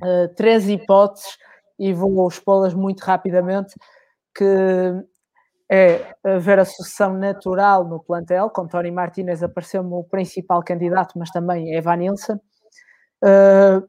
[0.02, 1.36] uh, três hipóteses,
[1.78, 3.74] e vou expô-las muito rapidamente,
[4.36, 4.44] que
[5.70, 11.30] é haver a sucessão natural no plantel, com Tony Martinez apareceu-me o principal candidato, mas
[11.30, 12.38] também Evan Nilsson.
[13.24, 13.88] Uh,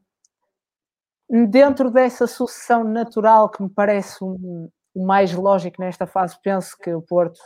[1.48, 6.94] dentro dessa sucessão natural, que me parece um, o mais lógico nesta fase, penso que
[6.94, 7.38] o Porto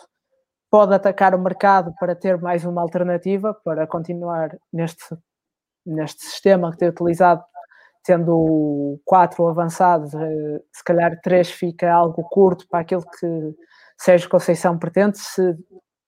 [0.70, 5.04] pode atacar o mercado para ter mais uma alternativa, para continuar neste,
[5.84, 7.42] neste sistema que tem utilizado,
[8.04, 13.54] tendo quatro avançados, eh, se calhar três fica algo curto para aquilo que
[14.00, 15.42] Sérgio Conceição pretende, se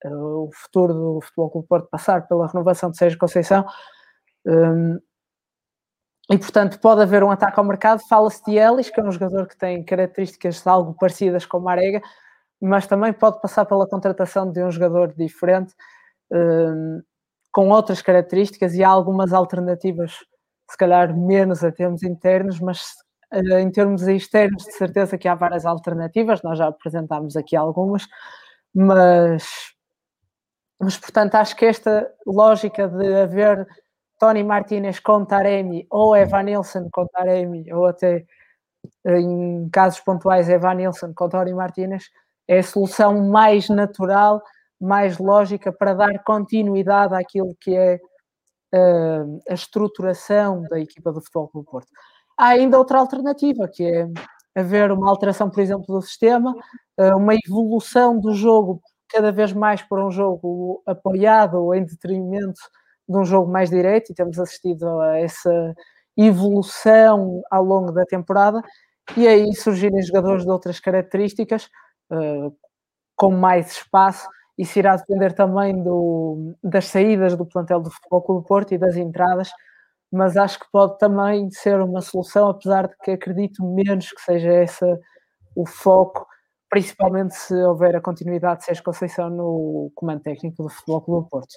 [0.03, 3.63] eh, o futuro do Futebol Clube Porto passar pela renovação de Sérgio Conceição,
[4.47, 4.99] um,
[6.31, 8.01] e portanto pode haver um ataque ao mercado.
[8.09, 12.01] Fala-se de Ellis, que é um jogador que tem características algo parecidas com o Marega,
[12.59, 15.75] mas também pode passar pela contratação de um jogador diferente,
[16.31, 17.01] um,
[17.51, 20.13] com outras características e há algumas alternativas,
[20.69, 23.02] se calhar menos a termos internos, mas
[23.33, 28.07] em termos externos, de certeza que há várias alternativas, nós já apresentámos aqui algumas,
[28.73, 29.43] mas,
[30.79, 33.67] mas portanto acho que esta lógica de haver
[34.19, 38.25] Tony Martinez com Taremi ou Evan Nilsson com Taremi ou até
[39.05, 42.05] em casos pontuais Evan Nilsson com Tony Martinez
[42.47, 44.41] é a solução mais natural,
[44.79, 47.99] mais lógica para dar continuidade àquilo que é
[48.73, 51.89] uh, a estruturação da equipa do Futebol Clube Porto.
[52.37, 54.07] Há ainda outra alternativa, que é
[54.55, 56.55] haver uma alteração, por exemplo, do sistema,
[56.97, 62.59] eh, uma evolução do jogo cada vez mais para um jogo apoiado ou em detrimento
[63.07, 65.73] de um jogo mais direto, e temos assistido a essa
[66.17, 68.61] evolução ao longo da temporada,
[69.17, 71.69] e aí surgirem jogadores de outras características,
[72.11, 72.51] eh,
[73.17, 74.27] com mais espaço,
[74.57, 78.97] isso irá depender também do, das saídas do plantel do Futebol Clube Porto e das
[78.97, 79.51] entradas,
[80.13, 84.63] mas acho que pode também ser uma solução, apesar de que acredito menos que seja
[84.63, 84.85] esse
[85.55, 86.27] o foco,
[86.69, 91.55] principalmente se houver a continuidade de Sérgio Conceição no comando técnico do Futebol Clube Porto.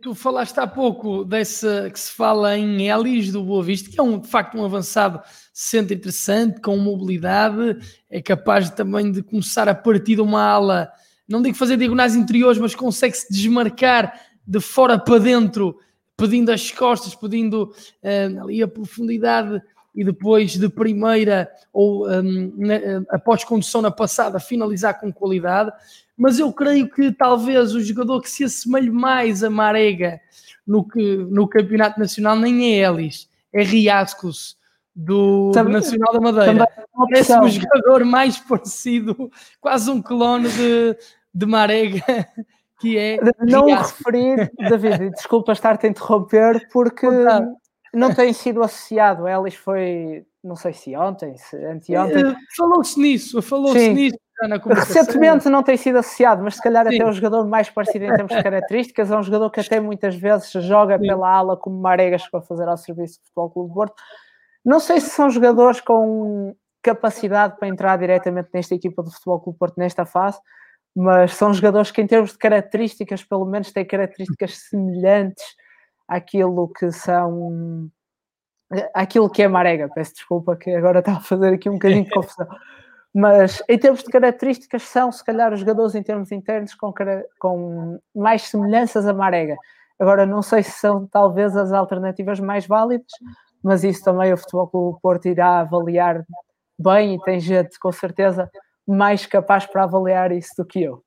[0.00, 4.02] Tu falaste há pouco dessa que se fala em Elis do Boa Vista, que é
[4.02, 5.20] um, de facto um avançado
[5.52, 7.78] centro interessante, com mobilidade,
[8.08, 10.92] é capaz também de começar a partir de uma ala,
[11.28, 14.12] não digo fazer diagonais interiores, mas consegue-se desmarcar
[14.46, 15.76] de fora para dentro
[16.18, 19.62] pedindo as costas, pedindo uh, ali a profundidade
[19.94, 25.72] e depois de primeira ou um, na, eh, após condução na passada finalizar com qualidade.
[26.16, 30.20] Mas eu creio que talvez o jogador que se assemelhe mais a Marega
[30.66, 34.56] no, que, no Campeonato Nacional nem é Elis, é Riascos
[34.94, 36.68] do, também, do Nacional da Madeira.
[36.76, 40.96] É Parece um jogador mais parecido, quase um clone de,
[41.32, 42.04] de Marega
[42.78, 43.18] que é.
[43.40, 47.06] Não referi, David, desculpa estar-te a interromper, porque
[47.92, 49.28] não tem sido associado.
[49.28, 52.24] Elis foi, não sei se ontem, se anteontem.
[52.24, 54.18] Uh, falou-se nisso, falou-se nisso.
[54.66, 56.94] Recentemente não tem sido associado, mas se calhar Sim.
[56.94, 59.10] até o jogador mais parecido em termos de características.
[59.10, 61.08] É um jogador que até muitas vezes joga Sim.
[61.08, 63.94] pela ala, como Marega chegou a fazer ao serviço do Futebol Clube de Porto.
[64.64, 69.58] Não sei se são jogadores com capacidade para entrar diretamente nesta equipa do Futebol Clube
[69.58, 70.38] Porto nesta fase,
[70.94, 75.44] mas são jogadores que, em termos de características, pelo menos têm características semelhantes
[76.08, 77.90] àquilo que são.
[78.94, 79.88] àquilo que é Marega.
[79.94, 82.48] Peço desculpa que agora está a fazer aqui um bocadinho de confusão.
[83.14, 86.92] Mas em termos de características, são se calhar os jogadores em termos internos com,
[87.38, 89.56] com mais semelhanças a Marega.
[89.98, 93.10] Agora, não sei se são talvez as alternativas mais válidas,
[93.62, 96.24] mas isso também o Futebol Clube Porto irá avaliar
[96.78, 98.48] bem e tem gente com certeza
[98.88, 101.04] mais capaz para avaliar isso do que eu.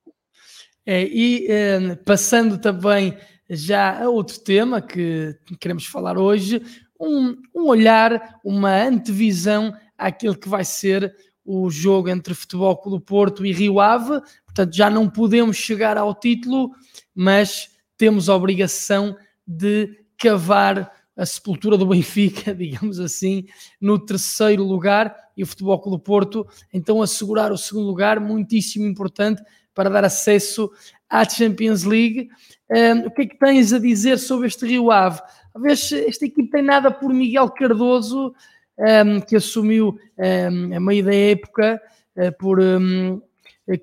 [0.85, 3.17] É, e eh, passando também
[3.49, 6.61] já a outro tema que queremos falar hoje,
[6.99, 11.13] um, um olhar, uma antevisão àquilo que vai ser
[11.43, 14.21] o jogo entre Futebol Clube Porto e Rio Ave.
[14.45, 16.71] Portanto, já não podemos chegar ao título,
[17.13, 19.15] mas temos a obrigação
[19.45, 23.45] de cavar a sepultura do Benfica, digamos assim,
[23.79, 29.41] no terceiro lugar e o Futebol Clube Porto então assegurar o segundo lugar, muitíssimo importante
[29.73, 30.71] para dar acesso
[31.09, 32.29] à Champions League.
[32.69, 35.21] Um, o que é que tens a dizer sobre este Rio Ave?
[35.53, 38.33] Talvez esta equipe tem nada por Miguel Cardoso,
[38.77, 41.81] um, que assumiu um, a meio da época,
[42.15, 42.59] uh, por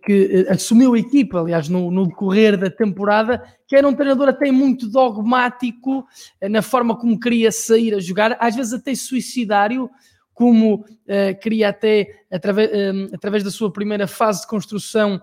[0.03, 4.29] que uh, assumiu a equipa, aliás, no, no, decorrer da temporada, que era um treinador
[4.29, 9.91] até muito dogmático uh, na forma como queria sair a jogar, às vezes até suicidário,
[10.35, 12.71] como uh, queria até, através,
[13.13, 15.21] através da sua primeira fase de construção,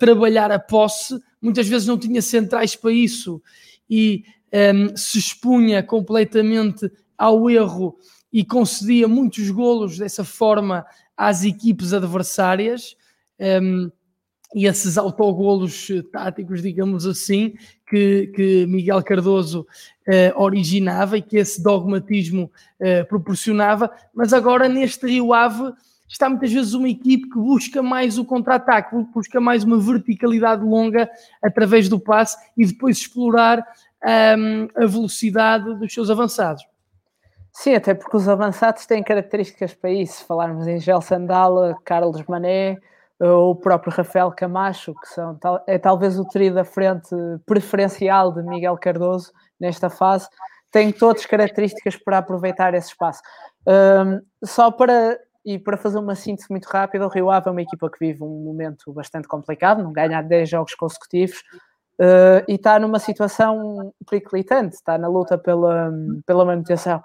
[0.00, 3.40] trabalhar a posse, muitas vezes não tinha centrais para isso
[3.88, 7.96] e um, se expunha completamente ao erro
[8.32, 10.84] e concedia muitos golos dessa forma
[11.16, 12.96] às equipes adversárias.
[13.40, 13.90] Um,
[14.54, 17.54] e esses autogolos táticos, digamos assim,
[17.88, 19.66] que, que Miguel Cardoso
[20.06, 25.72] uh, originava e que esse dogmatismo uh, proporcionava, mas agora neste Rio Ave
[26.06, 31.10] está muitas vezes uma equipe que busca mais o contra-ataque, busca mais uma verticalidade longa
[31.42, 33.66] através do passe e depois explorar
[34.04, 36.64] um, a velocidade dos seus avançados.
[37.50, 40.18] Sim, até porque os avançados têm características para isso.
[40.18, 42.78] Se falarmos em Gel Sandala, Carlos Mané
[43.28, 47.14] o próprio Rafael Camacho, que são, é talvez o trio da frente
[47.46, 50.28] preferencial de Miguel Cardoso nesta fase,
[50.70, 53.22] têm todas características para aproveitar esse espaço.
[53.66, 57.62] Um, só para e para fazer uma síntese muito rápida, o Rio Ave é uma
[57.62, 61.38] equipa que vive um momento bastante complicado, não ganha 10 jogos consecutivos,
[62.00, 65.92] uh, e está numa situação periclitante, está na luta pela,
[66.24, 67.02] pela manutenção.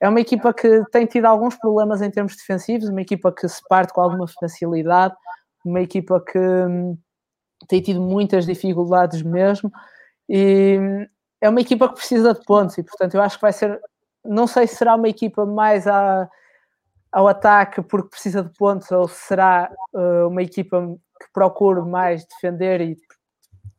[0.00, 3.60] É uma equipa que tem tido alguns problemas em termos defensivos, uma equipa que se
[3.68, 5.14] parte com alguma facilidade,
[5.68, 6.98] uma equipa que um,
[7.68, 9.70] tem tido muitas dificuldades mesmo,
[10.28, 11.06] e hum,
[11.40, 13.80] é uma equipa que precisa de pontos, e portanto eu acho que vai ser,
[14.24, 16.28] não sei se será uma equipa mais à,
[17.12, 20.80] ao ataque porque precisa de pontos, ou se será uh, uma equipa
[21.20, 22.96] que procure mais defender e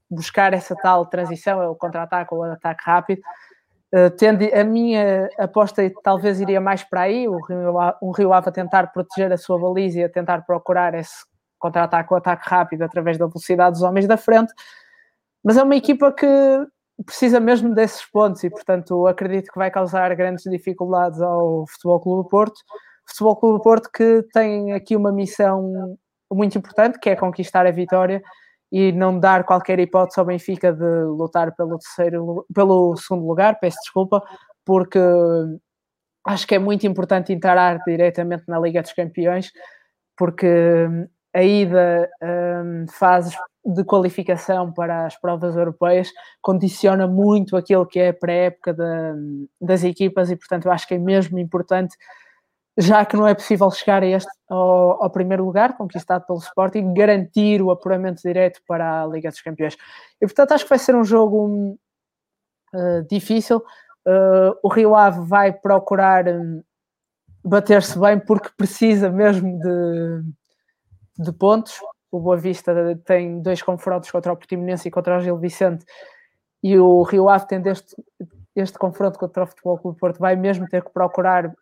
[0.10, 3.22] buscar essa tal transição, é o contra-ataque ou o ataque rápido.
[3.94, 8.50] Uh, tendo, a minha aposta talvez iria mais para aí, o Rio, um Rio Ave
[8.50, 11.26] a tentar proteger a sua baliza e a tentar procurar esse
[11.60, 14.54] contra-ataque ou ataque rápido através da velocidade dos homens da frente,
[15.44, 16.26] mas é uma equipa que
[17.06, 22.24] precisa mesmo desses pontos e, portanto, acredito que vai causar grandes dificuldades ao Futebol Clube
[22.24, 22.60] do Porto.
[23.08, 25.98] Futebol Clube do Porto que tem aqui uma missão
[26.32, 28.22] muito importante, que é conquistar a vitória
[28.72, 33.78] e não dar qualquer hipótese ao Benfica de lutar pelo terceiro, pelo segundo lugar, peço
[33.82, 34.22] desculpa,
[34.64, 35.00] porque
[36.26, 39.52] acho que é muito importante entrar diretamente na Liga dos Campeões,
[40.16, 40.86] porque
[41.34, 46.10] a ida um, fases de qualificação para as provas europeias
[46.42, 48.76] condiciona muito aquilo que é a pré-época
[49.62, 51.96] das equipas e, portanto, eu acho que é mesmo importante
[52.78, 56.94] já que não é possível chegar a este, ao, ao, primeiro lugar, conquistado pelo Sporting,
[56.94, 59.76] garantir o apuramento direto para a Liga dos Campeões.
[60.22, 61.78] E portanto acho que vai ser um jogo
[62.74, 63.58] uh, difícil.
[64.08, 66.64] Uh, o Rio Ave vai procurar um,
[67.44, 70.24] bater-se bem porque precisa mesmo de,
[71.20, 71.80] de pontos.
[72.12, 72.74] O Boa Vista
[73.06, 75.86] tem dois confrontos contra o Portimonense e contra o Gil Vicente
[76.64, 77.96] e o Rio Ave tendo este,
[78.56, 81.54] este confronto contra o Futebol Clube Porto vai mesmo ter que procurar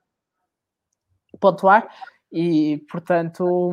[1.40, 1.88] pontuar
[2.32, 3.72] e, portanto,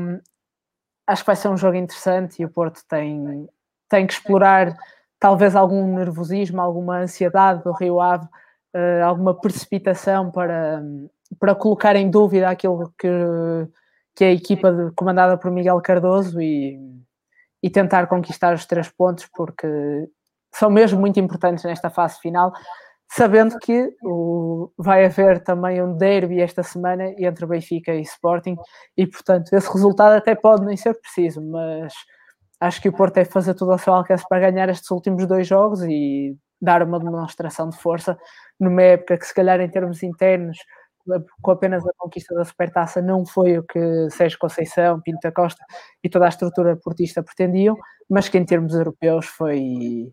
[1.07, 3.49] acho que vai ser um jogo interessante e o Porto tem,
[3.89, 4.76] tem que explorar
[5.18, 10.82] talvez algum nervosismo, alguma ansiedade do Rio Ave, uh, alguma precipitação para,
[11.39, 13.09] para colocar em dúvida aquilo que,
[14.15, 16.79] que é a equipa de, comandada por Miguel Cardoso e,
[17.62, 19.67] e tentar conquistar os três pontos, porque
[20.55, 22.53] são mesmo muito importantes nesta fase final
[23.11, 28.57] sabendo que o, vai haver também um derby esta semana entre Benfica e Sporting
[28.97, 31.93] e, portanto, esse resultado até pode nem ser preciso, mas
[32.61, 35.47] acho que o Porto deve fazer tudo ao seu alcance para ganhar estes últimos dois
[35.47, 38.19] jogos e dar uma demonstração de força
[38.59, 40.59] numa época que, se calhar, em termos internos,
[41.43, 45.65] com apenas a conquista da Supertaça, não foi o que Sérgio Conceição, Pinto da Costa
[46.03, 47.77] e toda a estrutura portista pretendiam,
[48.09, 50.13] mas que em termos europeus foi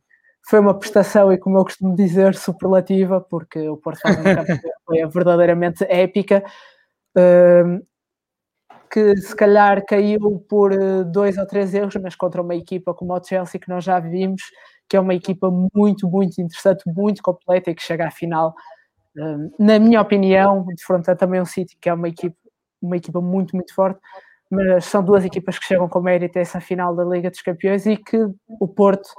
[0.50, 4.44] foi uma prestação e, como eu costumo dizer, superlativa, porque o Porto campanha
[5.14, 6.44] verdadeiramente épica,
[7.18, 7.86] uh,
[8.92, 13.14] que se calhar caiu por eh, dois ou três erros, mas contra uma equipa como
[13.14, 14.42] o Chelsea, que nós já vimos,
[14.90, 18.54] que é uma equipa muito, muito interessante, muito completa e que chega à final.
[19.60, 22.36] Na minha opinião, defronta também um City, que é uma equipa,
[22.82, 24.00] uma equipa muito, muito forte,
[24.50, 27.86] mas são duas equipas que chegam com mérito a essa final da Liga dos Campeões
[27.86, 29.10] e que o Porto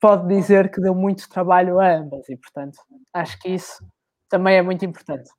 [0.00, 2.78] pode dizer que deu muito trabalho a ambas e, portanto,
[3.12, 3.84] acho que isso
[4.28, 5.30] também é muito importante.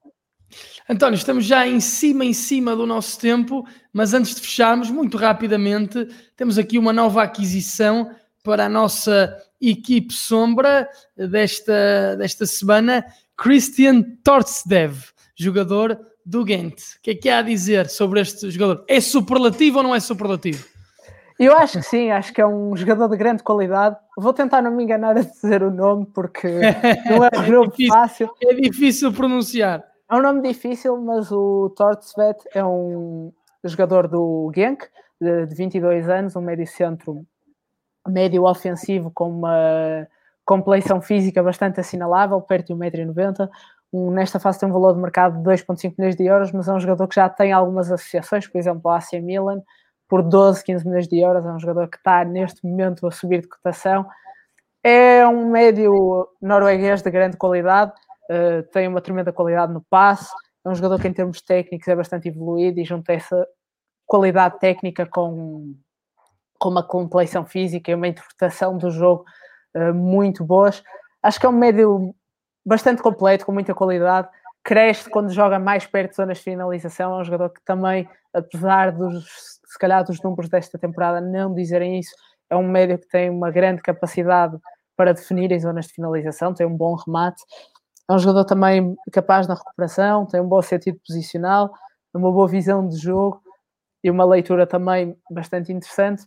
[0.89, 5.17] António, estamos já em cima, em cima do nosso tempo, mas antes de fecharmos, muito
[5.17, 8.09] rapidamente, temos aqui uma nova aquisição
[8.43, 10.87] para a nossa equipe sombra
[11.17, 13.03] desta, desta semana,
[13.37, 14.95] Christian Tortsdev,
[15.35, 16.79] jogador do Ghent.
[16.97, 18.83] O que é que há a dizer sobre este jogador?
[18.87, 20.65] É superlativo ou não é superlativo?
[21.37, 23.97] Eu acho que sim, acho que é um jogador de grande qualidade.
[24.17, 26.47] Vou tentar não me enganar a dizer o nome, porque
[27.09, 28.29] não é um é nome difícil, fácil.
[28.41, 29.83] É difícil pronunciar.
[30.09, 33.33] É um nome difícil, mas o Tortsvet é um
[33.63, 34.85] jogador do Genk,
[35.19, 37.25] de, de 22 anos, um médio centro,
[38.07, 40.07] médio ofensivo com uma
[40.45, 43.49] compleição física bastante assinalável, perto de 1,90m.
[43.91, 46.73] Um, nesta fase tem um valor de mercado de 2,5 milhões de euros, mas é
[46.73, 49.61] um jogador que já tem algumas associações, por exemplo, a AC Milan,
[50.07, 51.45] por 12, 15 milhões de euros.
[51.45, 54.05] É um jogador que está neste momento a subir de cotação.
[54.83, 57.91] É um médio norueguês de grande qualidade,
[58.29, 60.29] uh, tem uma tremenda qualidade no passe.
[60.63, 63.47] É um jogador que, em termos técnicos, é bastante evoluído e junta essa
[64.05, 65.73] qualidade técnica com,
[66.59, 69.25] com uma compleição física e uma interpretação do jogo
[69.75, 70.83] uh, muito boas.
[71.21, 72.15] Acho que é um médio
[72.65, 74.29] bastante completo, com muita qualidade.
[74.63, 77.17] Cresce quando joga mais perto de zonas de finalização.
[77.17, 81.99] É um jogador que também, apesar dos se calhar dos números desta temporada não dizerem
[81.99, 82.15] isso,
[82.49, 84.57] é um médio que tem uma grande capacidade
[84.95, 87.43] para definir em zonas de finalização, tem um bom remate,
[88.09, 91.73] é um jogador também capaz na recuperação, tem um bom sentido posicional,
[92.13, 93.41] uma boa visão de jogo
[94.01, 96.23] e uma leitura também bastante interessante.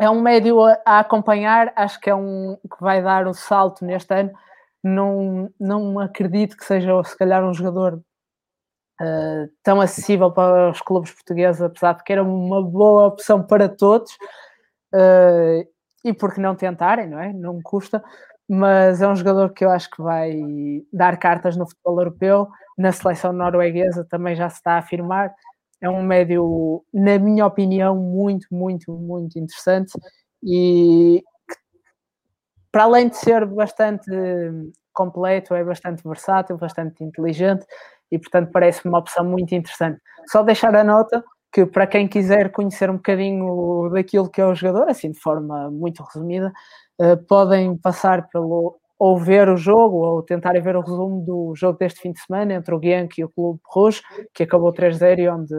[0.00, 4.14] É um médio a acompanhar, acho que é um que vai dar um salto neste
[4.14, 4.32] ano.
[4.82, 8.02] Não, não acredito que seja, se calhar, um jogador
[9.00, 13.68] uh, tão acessível para os clubes portugueses, apesar de que era uma boa opção para
[13.68, 14.12] todos.
[14.94, 15.66] Uh,
[16.04, 17.32] e por que não tentarem, não é?
[17.32, 18.02] Não custa,
[18.48, 20.32] mas é um jogador que eu acho que vai
[20.92, 25.32] dar cartas no futebol europeu, na seleção norueguesa também já se está a afirmar.
[25.82, 29.92] É um médio, na minha opinião, muito, muito, muito interessante
[30.44, 31.22] e
[32.72, 34.10] para além de ser bastante
[34.94, 37.66] completo, é bastante versátil, bastante inteligente
[38.10, 40.00] e, portanto, parece-me uma opção muito interessante.
[40.30, 41.22] Só deixar a nota
[41.52, 45.70] que, para quem quiser conhecer um bocadinho daquilo que é o jogador, assim de forma
[45.70, 46.52] muito resumida,
[47.00, 51.76] uh, podem passar pelo ou ver o jogo ou tentarem ver o resumo do jogo
[51.76, 54.00] deste fim de semana entre o Genk e o Clube Rouge,
[54.32, 55.52] que acabou 3-0 e onde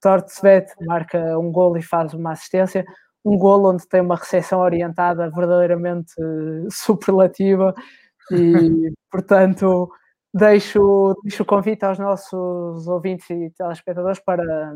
[0.00, 2.82] Tortsvet marca um gol e faz uma assistência.
[3.22, 6.14] Um gol onde tem uma recepção orientada verdadeiramente
[6.70, 7.74] superlativa
[8.30, 9.90] e, portanto,
[10.32, 14.72] deixo, deixo o convite aos nossos ouvintes e telespectadores para,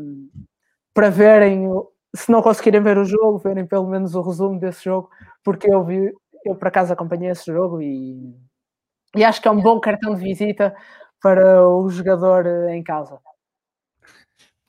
[0.93, 1.67] para verem,
[2.15, 5.09] se não conseguirem ver o jogo, verem pelo menos o resumo desse jogo,
[5.43, 6.13] porque eu vi,
[6.45, 8.35] eu por acaso acompanhei esse jogo e,
[9.15, 10.75] e acho que é um bom cartão de visita
[11.21, 13.19] para o jogador em causa.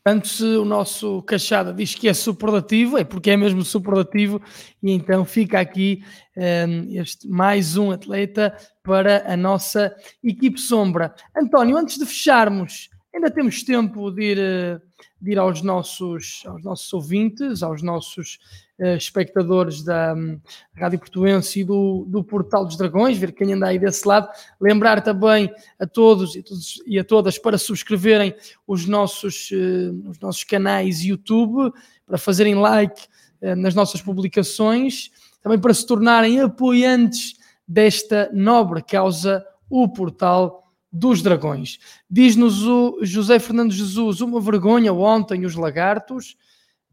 [0.07, 4.41] Antes o nosso Cachada diz que é superlativo, é porque é mesmo superlativo,
[4.83, 6.03] e então fica aqui
[6.35, 9.95] um, ehm, este mais um atleta para a nossa
[10.25, 11.15] equipe sombra.
[11.37, 14.81] António, antes de fecharmos, ainda temos tempo de ir, eh,
[15.21, 18.39] de ir aos, nossos, aos nossos ouvintes, aos nossos
[18.79, 20.41] uh, espectadores da um,
[20.75, 24.29] Rádio Portuense e do, do Portal dos Dragões, ver quem anda aí desse lado.
[24.61, 28.35] Lembrar também a todos e, todos, e a todas para subscreverem
[28.67, 31.73] os nossos, uh, os nossos canais YouTube,
[32.07, 33.03] para fazerem like
[33.43, 35.11] uh, nas nossas publicações,
[35.43, 37.35] também para se tornarem apoiantes
[37.67, 41.79] desta nobre causa, o Portal dos Dragões.
[42.11, 46.37] Diz-nos o José Fernando Jesus, uma vergonha ontem os lagartos,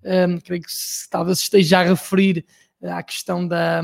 [0.03, 2.45] um, creio que se, talvez esteja a referir
[2.83, 3.81] à questão da,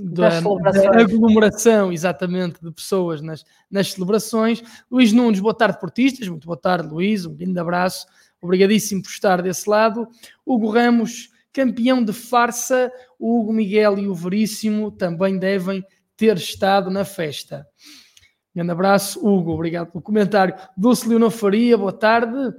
[0.00, 4.62] da, da, aglomeração, exatamente, de pessoas nas, nas celebrações.
[4.90, 6.28] Luís Nunes, boa tarde, portistas.
[6.28, 7.26] Muito boa tarde, Luís.
[7.26, 8.06] Um grande abraço.
[8.40, 10.08] Obrigadíssimo por estar desse lado.
[10.46, 12.90] Hugo Ramos, campeão de farsa.
[13.18, 15.84] O Hugo Miguel e o Veríssimo também devem
[16.16, 17.66] ter estado na festa.
[18.58, 19.52] Grande abraço, Hugo.
[19.52, 20.52] Obrigado pelo comentário.
[20.76, 22.52] Dulce Leonor Faria, boa tarde.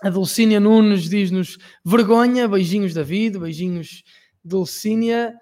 [0.00, 4.04] A Dulcínia Nunes diz-nos vergonha, beijinhos David, beijinhos
[4.42, 5.34] Dulcínia.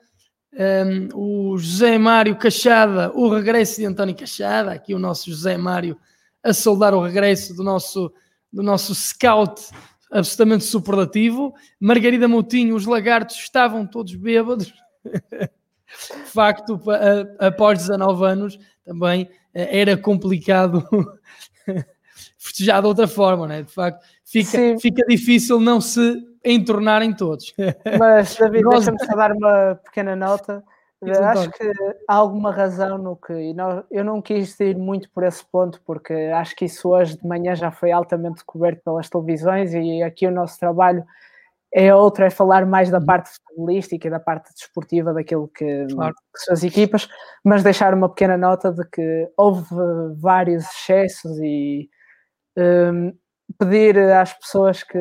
[0.53, 5.97] Um, o José Mário Cachada, o regresso de António Cachada, aqui o nosso José Mário
[6.43, 8.13] a soldar o regresso do nosso,
[8.53, 9.71] do nosso scout
[10.11, 11.55] absolutamente superlativo.
[11.79, 14.75] Margarida Moutinho, os lagartos estavam todos bêbados.
[16.27, 16.81] Facto,
[17.39, 20.87] após 19 anos, também era complicado
[22.37, 23.63] festejar de outra forma, né?
[23.63, 27.55] De facto, fica, fica difícil não se entornarem todos.
[27.99, 28.85] Mas, David, Nós...
[28.85, 30.63] deixa-me só dar uma pequena nota.
[31.03, 31.73] Acho que
[32.09, 33.55] há alguma razão no que.
[33.91, 37.55] Eu não quis ir muito por esse ponto, porque acho que isso hoje de manhã
[37.55, 41.05] já foi altamente coberto pelas televisões e aqui o nosso trabalho
[41.73, 46.15] é outra, é falar mais da parte futebolística e da parte desportiva daquilo que, claro.
[46.15, 47.09] que são as equipas,
[47.45, 49.65] mas deixar uma pequena nota de que houve
[50.17, 51.89] vários excessos e
[52.57, 53.13] um,
[53.59, 54.99] pedir às pessoas que,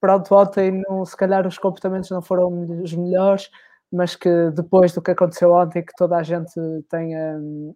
[0.00, 3.50] pronto, ontem não, se calhar os comportamentos não foram os melhores,
[3.92, 6.52] mas que depois do que aconteceu ontem, que toda a gente
[6.88, 7.74] tenha um,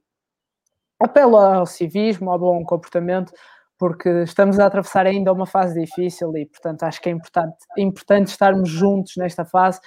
[1.00, 3.32] apelo ao civismo, ao bom comportamento,
[3.79, 8.29] porque estamos a atravessar ainda uma fase difícil e, portanto, acho que é importante, importante
[8.29, 9.81] estarmos juntos nesta fase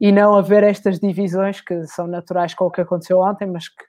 [0.00, 3.84] e não haver estas divisões que são naturais com o que aconteceu ontem, mas que,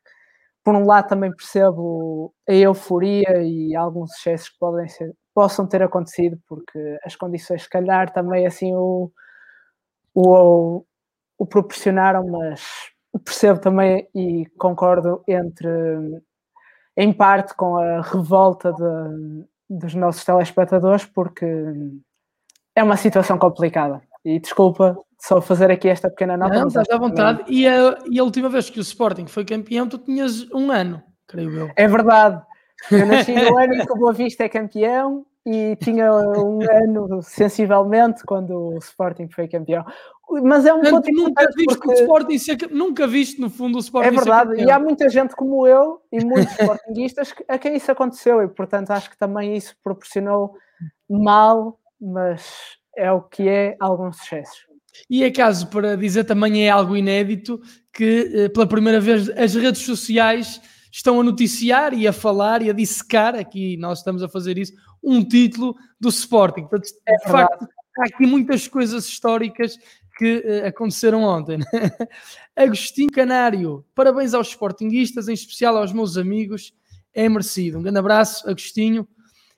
[0.63, 5.81] por um lado, também percebo a euforia e alguns excessos que podem ser, possam ter
[5.83, 9.11] acontecido, porque as condições, se calhar, também assim o,
[10.13, 10.83] o,
[11.37, 12.61] o proporcionaram, mas
[13.25, 15.69] percebo também e concordo entre
[16.99, 21.45] em parte com a revolta de, dos nossos telespectadores, porque
[22.75, 24.01] é uma situação complicada.
[24.25, 26.59] E desculpa só fazer aqui esta pequena nota.
[26.59, 27.43] Não, estás à vontade.
[27.47, 31.01] E a, e a última vez que o Sporting foi campeão, tu tinhas um ano,
[31.25, 31.71] creio eu.
[31.77, 32.41] É verdade.
[32.91, 37.21] Eu nasci no ano em que o Boa Vista é campeão e tinha um ano
[37.21, 39.85] sensivelmente quando o Sporting foi campeão.
[40.43, 41.87] Mas é um Portanto, ponto nunca viste porque...
[41.87, 45.35] o Sporting ser, nunca viste no fundo o Sporting É verdade, e há muita gente
[45.35, 49.75] como eu e muitos Sportingistas a quem isso aconteceu e portanto acho que também isso
[49.83, 50.53] proporcionou
[51.09, 54.67] mal, mas é o que é alguns excessos.
[55.09, 57.59] E é caso para dizer também é algo inédito
[57.91, 60.61] que eh, pela primeira vez as redes sociais
[60.91, 64.73] estão a noticiar e a falar e a dissecar, aqui nós estamos a fazer isso,
[65.03, 66.61] um título do Sporting.
[66.61, 67.67] Portanto, é de facto,
[67.99, 69.77] há aqui muitas coisas históricas
[70.19, 71.59] que uh, aconteceram ontem.
[71.59, 71.65] Né?
[72.53, 76.73] Agostinho Canário, parabéns aos Sportinguistas, em especial aos meus amigos,
[77.13, 77.79] é merecido.
[77.79, 79.07] Um grande abraço, Agostinho,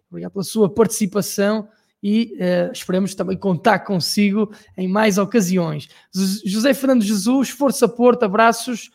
[0.07, 1.67] obrigado pela sua participação
[2.01, 5.89] e uh, esperemos também contar consigo em mais ocasiões.
[6.45, 8.91] José Fernando Jesus, Força Porto, abraços.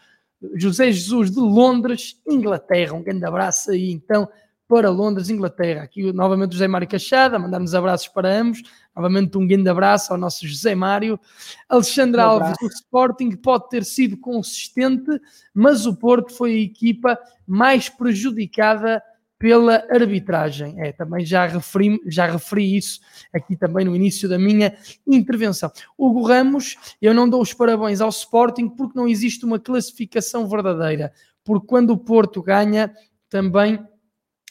[0.55, 4.29] José Jesus de Londres, Inglaterra, um grande abraço aí então
[4.69, 5.83] para Londres, Inglaterra.
[5.83, 8.63] Aqui novamente José Mário Cachada, mandar-nos abraços para ambos.
[8.97, 11.21] Novamente um grande abraço ao nosso José Mário.
[11.69, 15.21] Alexandre um Alves, do Sporting, pode ter sido consistente,
[15.53, 19.03] mas o Porto foi a equipa mais prejudicada
[19.39, 20.81] pela arbitragem.
[20.81, 23.01] É, também já referi, já referi isso
[23.35, 24.75] aqui também no início da minha
[25.07, 25.71] intervenção.
[25.99, 31.13] Hugo Ramos, eu não dou os parabéns ao Sporting porque não existe uma classificação verdadeira.
[31.45, 32.93] Porque quando o Porto ganha,
[33.29, 33.79] também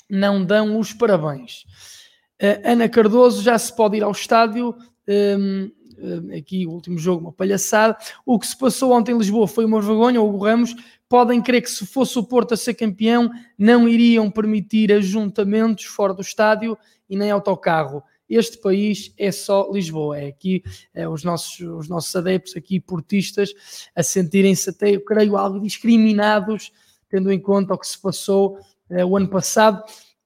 [0.10, 1.66] não dão os parabéns.
[2.64, 4.76] Ana Cardoso já se pode ir ao estádio.
[5.08, 7.98] Um, ehm, aqui o último jogo, uma palhaçada.
[8.26, 10.22] O que se passou ontem em Lisboa foi uma vergonha.
[10.22, 10.76] O Ramos
[11.08, 16.14] podem crer que se fosse o Porto a ser campeão, não iriam permitir ajuntamentos fora
[16.14, 16.78] do estádio
[17.10, 18.04] e nem autocarro.
[18.28, 20.64] Este país é só Lisboa, é aqui
[20.94, 23.54] é, os, nossos, os nossos adeptos aqui, portistas,
[23.96, 26.72] a sentirem-se até, eu creio, algo discriminados,
[27.08, 28.58] tendo em conta o que se passou
[28.90, 29.84] é, o ano passado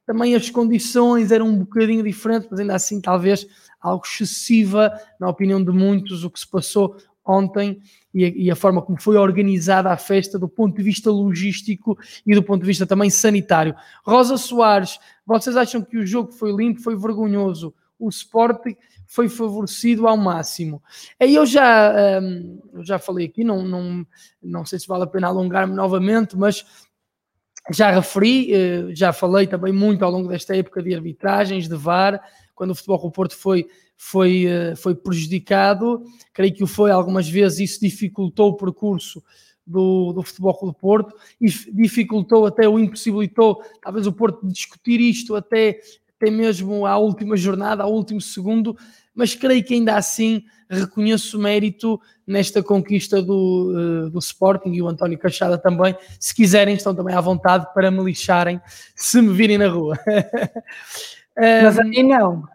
[0.10, 3.46] também as condições eram um bocadinho diferentes, mas ainda assim talvez
[3.80, 7.80] algo excessiva, na opinião de muitos, o que se passou ontem
[8.12, 11.96] e a, e a, forma como foi organizada a festa do ponto de vista logístico
[12.26, 13.76] e do ponto de vista também sanitário.
[14.04, 17.72] Rosa Soares, vocês acham que o jogo foi limpo, foi vergonhoso?
[18.00, 20.82] O Sporting foi favorecido ao máximo.
[21.20, 24.08] Aí eu já, um, eu já falei aqui, não, não,
[24.42, 26.66] não sei se vale a pena alongar-me novamente, mas
[27.72, 32.22] já referi, eh, já falei também muito ao longo desta época de arbitragens, de VAR,
[32.56, 33.68] quando o Futebol do Porto foi,
[33.98, 36.04] foi, eh, foi prejudicado,
[36.34, 39.24] creio que o foi algumas vezes, isso dificultou o percurso
[39.66, 45.36] do, do Futebol do Porto e dificultou até, o impossibilitou, talvez o Porto discutir isto
[45.36, 45.80] até,
[46.18, 48.76] até mesmo à última jornada, ao último segundo,
[49.20, 54.88] mas creio que ainda assim reconheço mérito nesta conquista do, uh, do Sporting e o
[54.88, 55.94] António Cachada também.
[56.18, 58.62] Se quiserem, estão também à vontade para me lixarem
[58.96, 60.00] se me virem na rua.
[61.36, 62.48] Mas a ti não.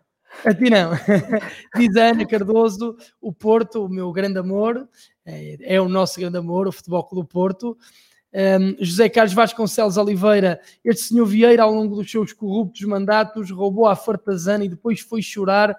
[0.43, 0.93] A ti não.
[1.77, 4.89] Diz a Ana Cardoso, o Porto, o meu grande amor,
[5.27, 7.77] é, é o nosso grande amor, o Futebol Clube do Porto.
[8.33, 13.87] Um, José Carlos Vasconcelos Oliveira, este senhor Vieira, ao longo dos seus corruptos mandatos, roubou
[13.87, 15.77] a fartazana e depois foi chorar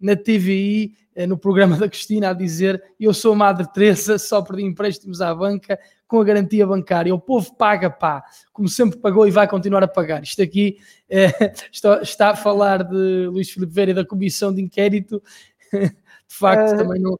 [0.00, 4.42] na TVI, eh, no programa da Cristina, a dizer: Eu sou a Madre Teresa, só
[4.42, 7.14] perdi empréstimos à banca com a garantia bancária.
[7.14, 10.22] O povo paga, pá, como sempre pagou e vai continuar a pagar.
[10.22, 10.78] Isto aqui
[11.08, 11.26] é,
[11.70, 15.22] está, está, a falar de Luís Filipe Vera e da comissão de inquérito.
[16.30, 17.18] De facto, uh, também não.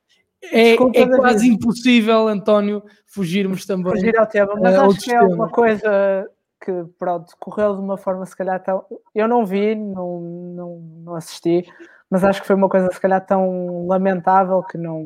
[0.52, 3.92] É, é quase impossível, António, fugirmos também.
[3.92, 6.30] Fugir ao tema, mas acho que é uma coisa
[6.64, 8.84] que, pronto, correu de uma forma se calhar tão.
[9.14, 11.66] Eu não vi, não, não, não assisti,
[12.10, 15.04] mas acho que foi uma coisa se calhar tão lamentável que não,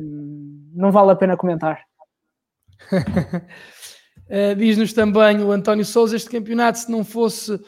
[0.73, 1.81] não vale a pena comentar.
[2.91, 7.59] uh, Diz-nos também o António Souza, este campeonato se não fosse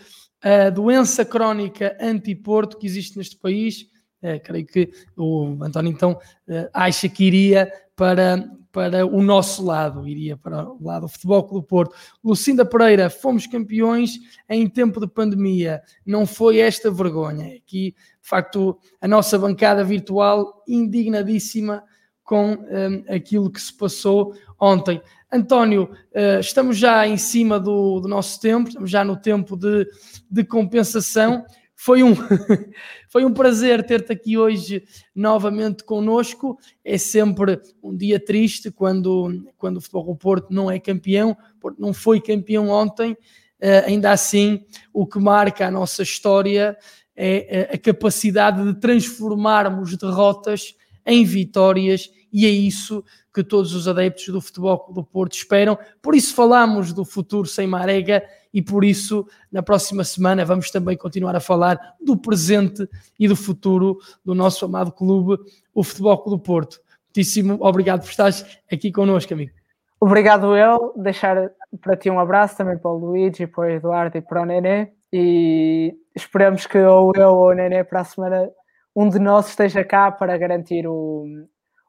[0.42, 3.84] a doença crónica anti-Porto que existe neste país,
[4.24, 8.44] uh, creio que o António então uh, acha que iria para,
[8.78, 11.96] para o nosso lado, iria para o lado do Futebol Clube Porto.
[12.24, 17.56] Lucinda Pereira, fomos campeões em tempo de pandemia, não foi esta vergonha.
[17.56, 21.84] Aqui de facto, a nossa bancada virtual indignadíssima
[22.24, 25.02] com um, aquilo que se passou ontem.
[25.34, 29.88] António, uh, estamos já em cima do, do, nosso tempo, estamos já no tempo de,
[30.30, 31.44] de compensação.
[31.80, 32.16] Foi um,
[33.08, 36.58] foi um prazer ter-te aqui hoje novamente connosco.
[36.84, 41.94] É sempre um dia triste quando, quando o Futebol Porto não é campeão, porque não
[41.94, 43.12] foi campeão ontem.
[43.12, 46.76] Uh, ainda assim, o que marca a nossa história
[47.16, 53.04] é a capacidade de transformarmos derrotas em vitórias e é isso
[53.34, 55.78] que todos os adeptos do futebol do Porto esperam.
[56.02, 58.24] Por isso falamos do futuro sem Marega
[58.58, 62.90] e por isso na próxima semana vamos também continuar a falar do presente
[63.20, 65.38] e do futuro do nosso amado clube,
[65.76, 66.80] o Futebol do Porto.
[67.06, 69.52] Muitíssimo obrigado por estares aqui connosco, amigo.
[70.00, 74.22] Obrigado eu, deixar para ti um abraço também para o Luigi, para o Eduardo e
[74.22, 78.50] para o Nenê e esperamos que ou eu ou o Nenê para a semana
[78.96, 81.28] um de nós esteja cá para garantir o,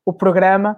[0.05, 0.77] o programa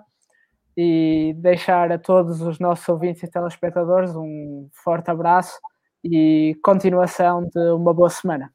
[0.77, 5.59] e deixar a todos os nossos ouvintes e telespectadores um forte abraço
[6.05, 8.53] e continuação de uma boa semana.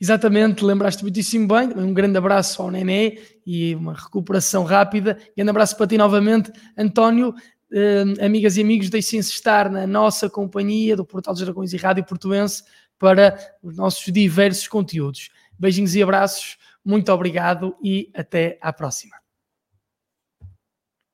[0.00, 1.68] Exatamente, lembraste muitíssimo bem.
[1.76, 5.18] Um grande abraço ao Nenê e uma recuperação rápida.
[5.36, 7.34] Grande abraço para ti novamente, António.
[7.70, 12.04] Uh, amigas e amigos, deixem-se estar na nossa companhia do Portal dos Dragões e Rádio
[12.04, 12.62] Portuense
[12.98, 15.30] para os nossos diversos conteúdos.
[15.58, 19.27] Beijinhos e abraços, muito obrigado e até à próxima.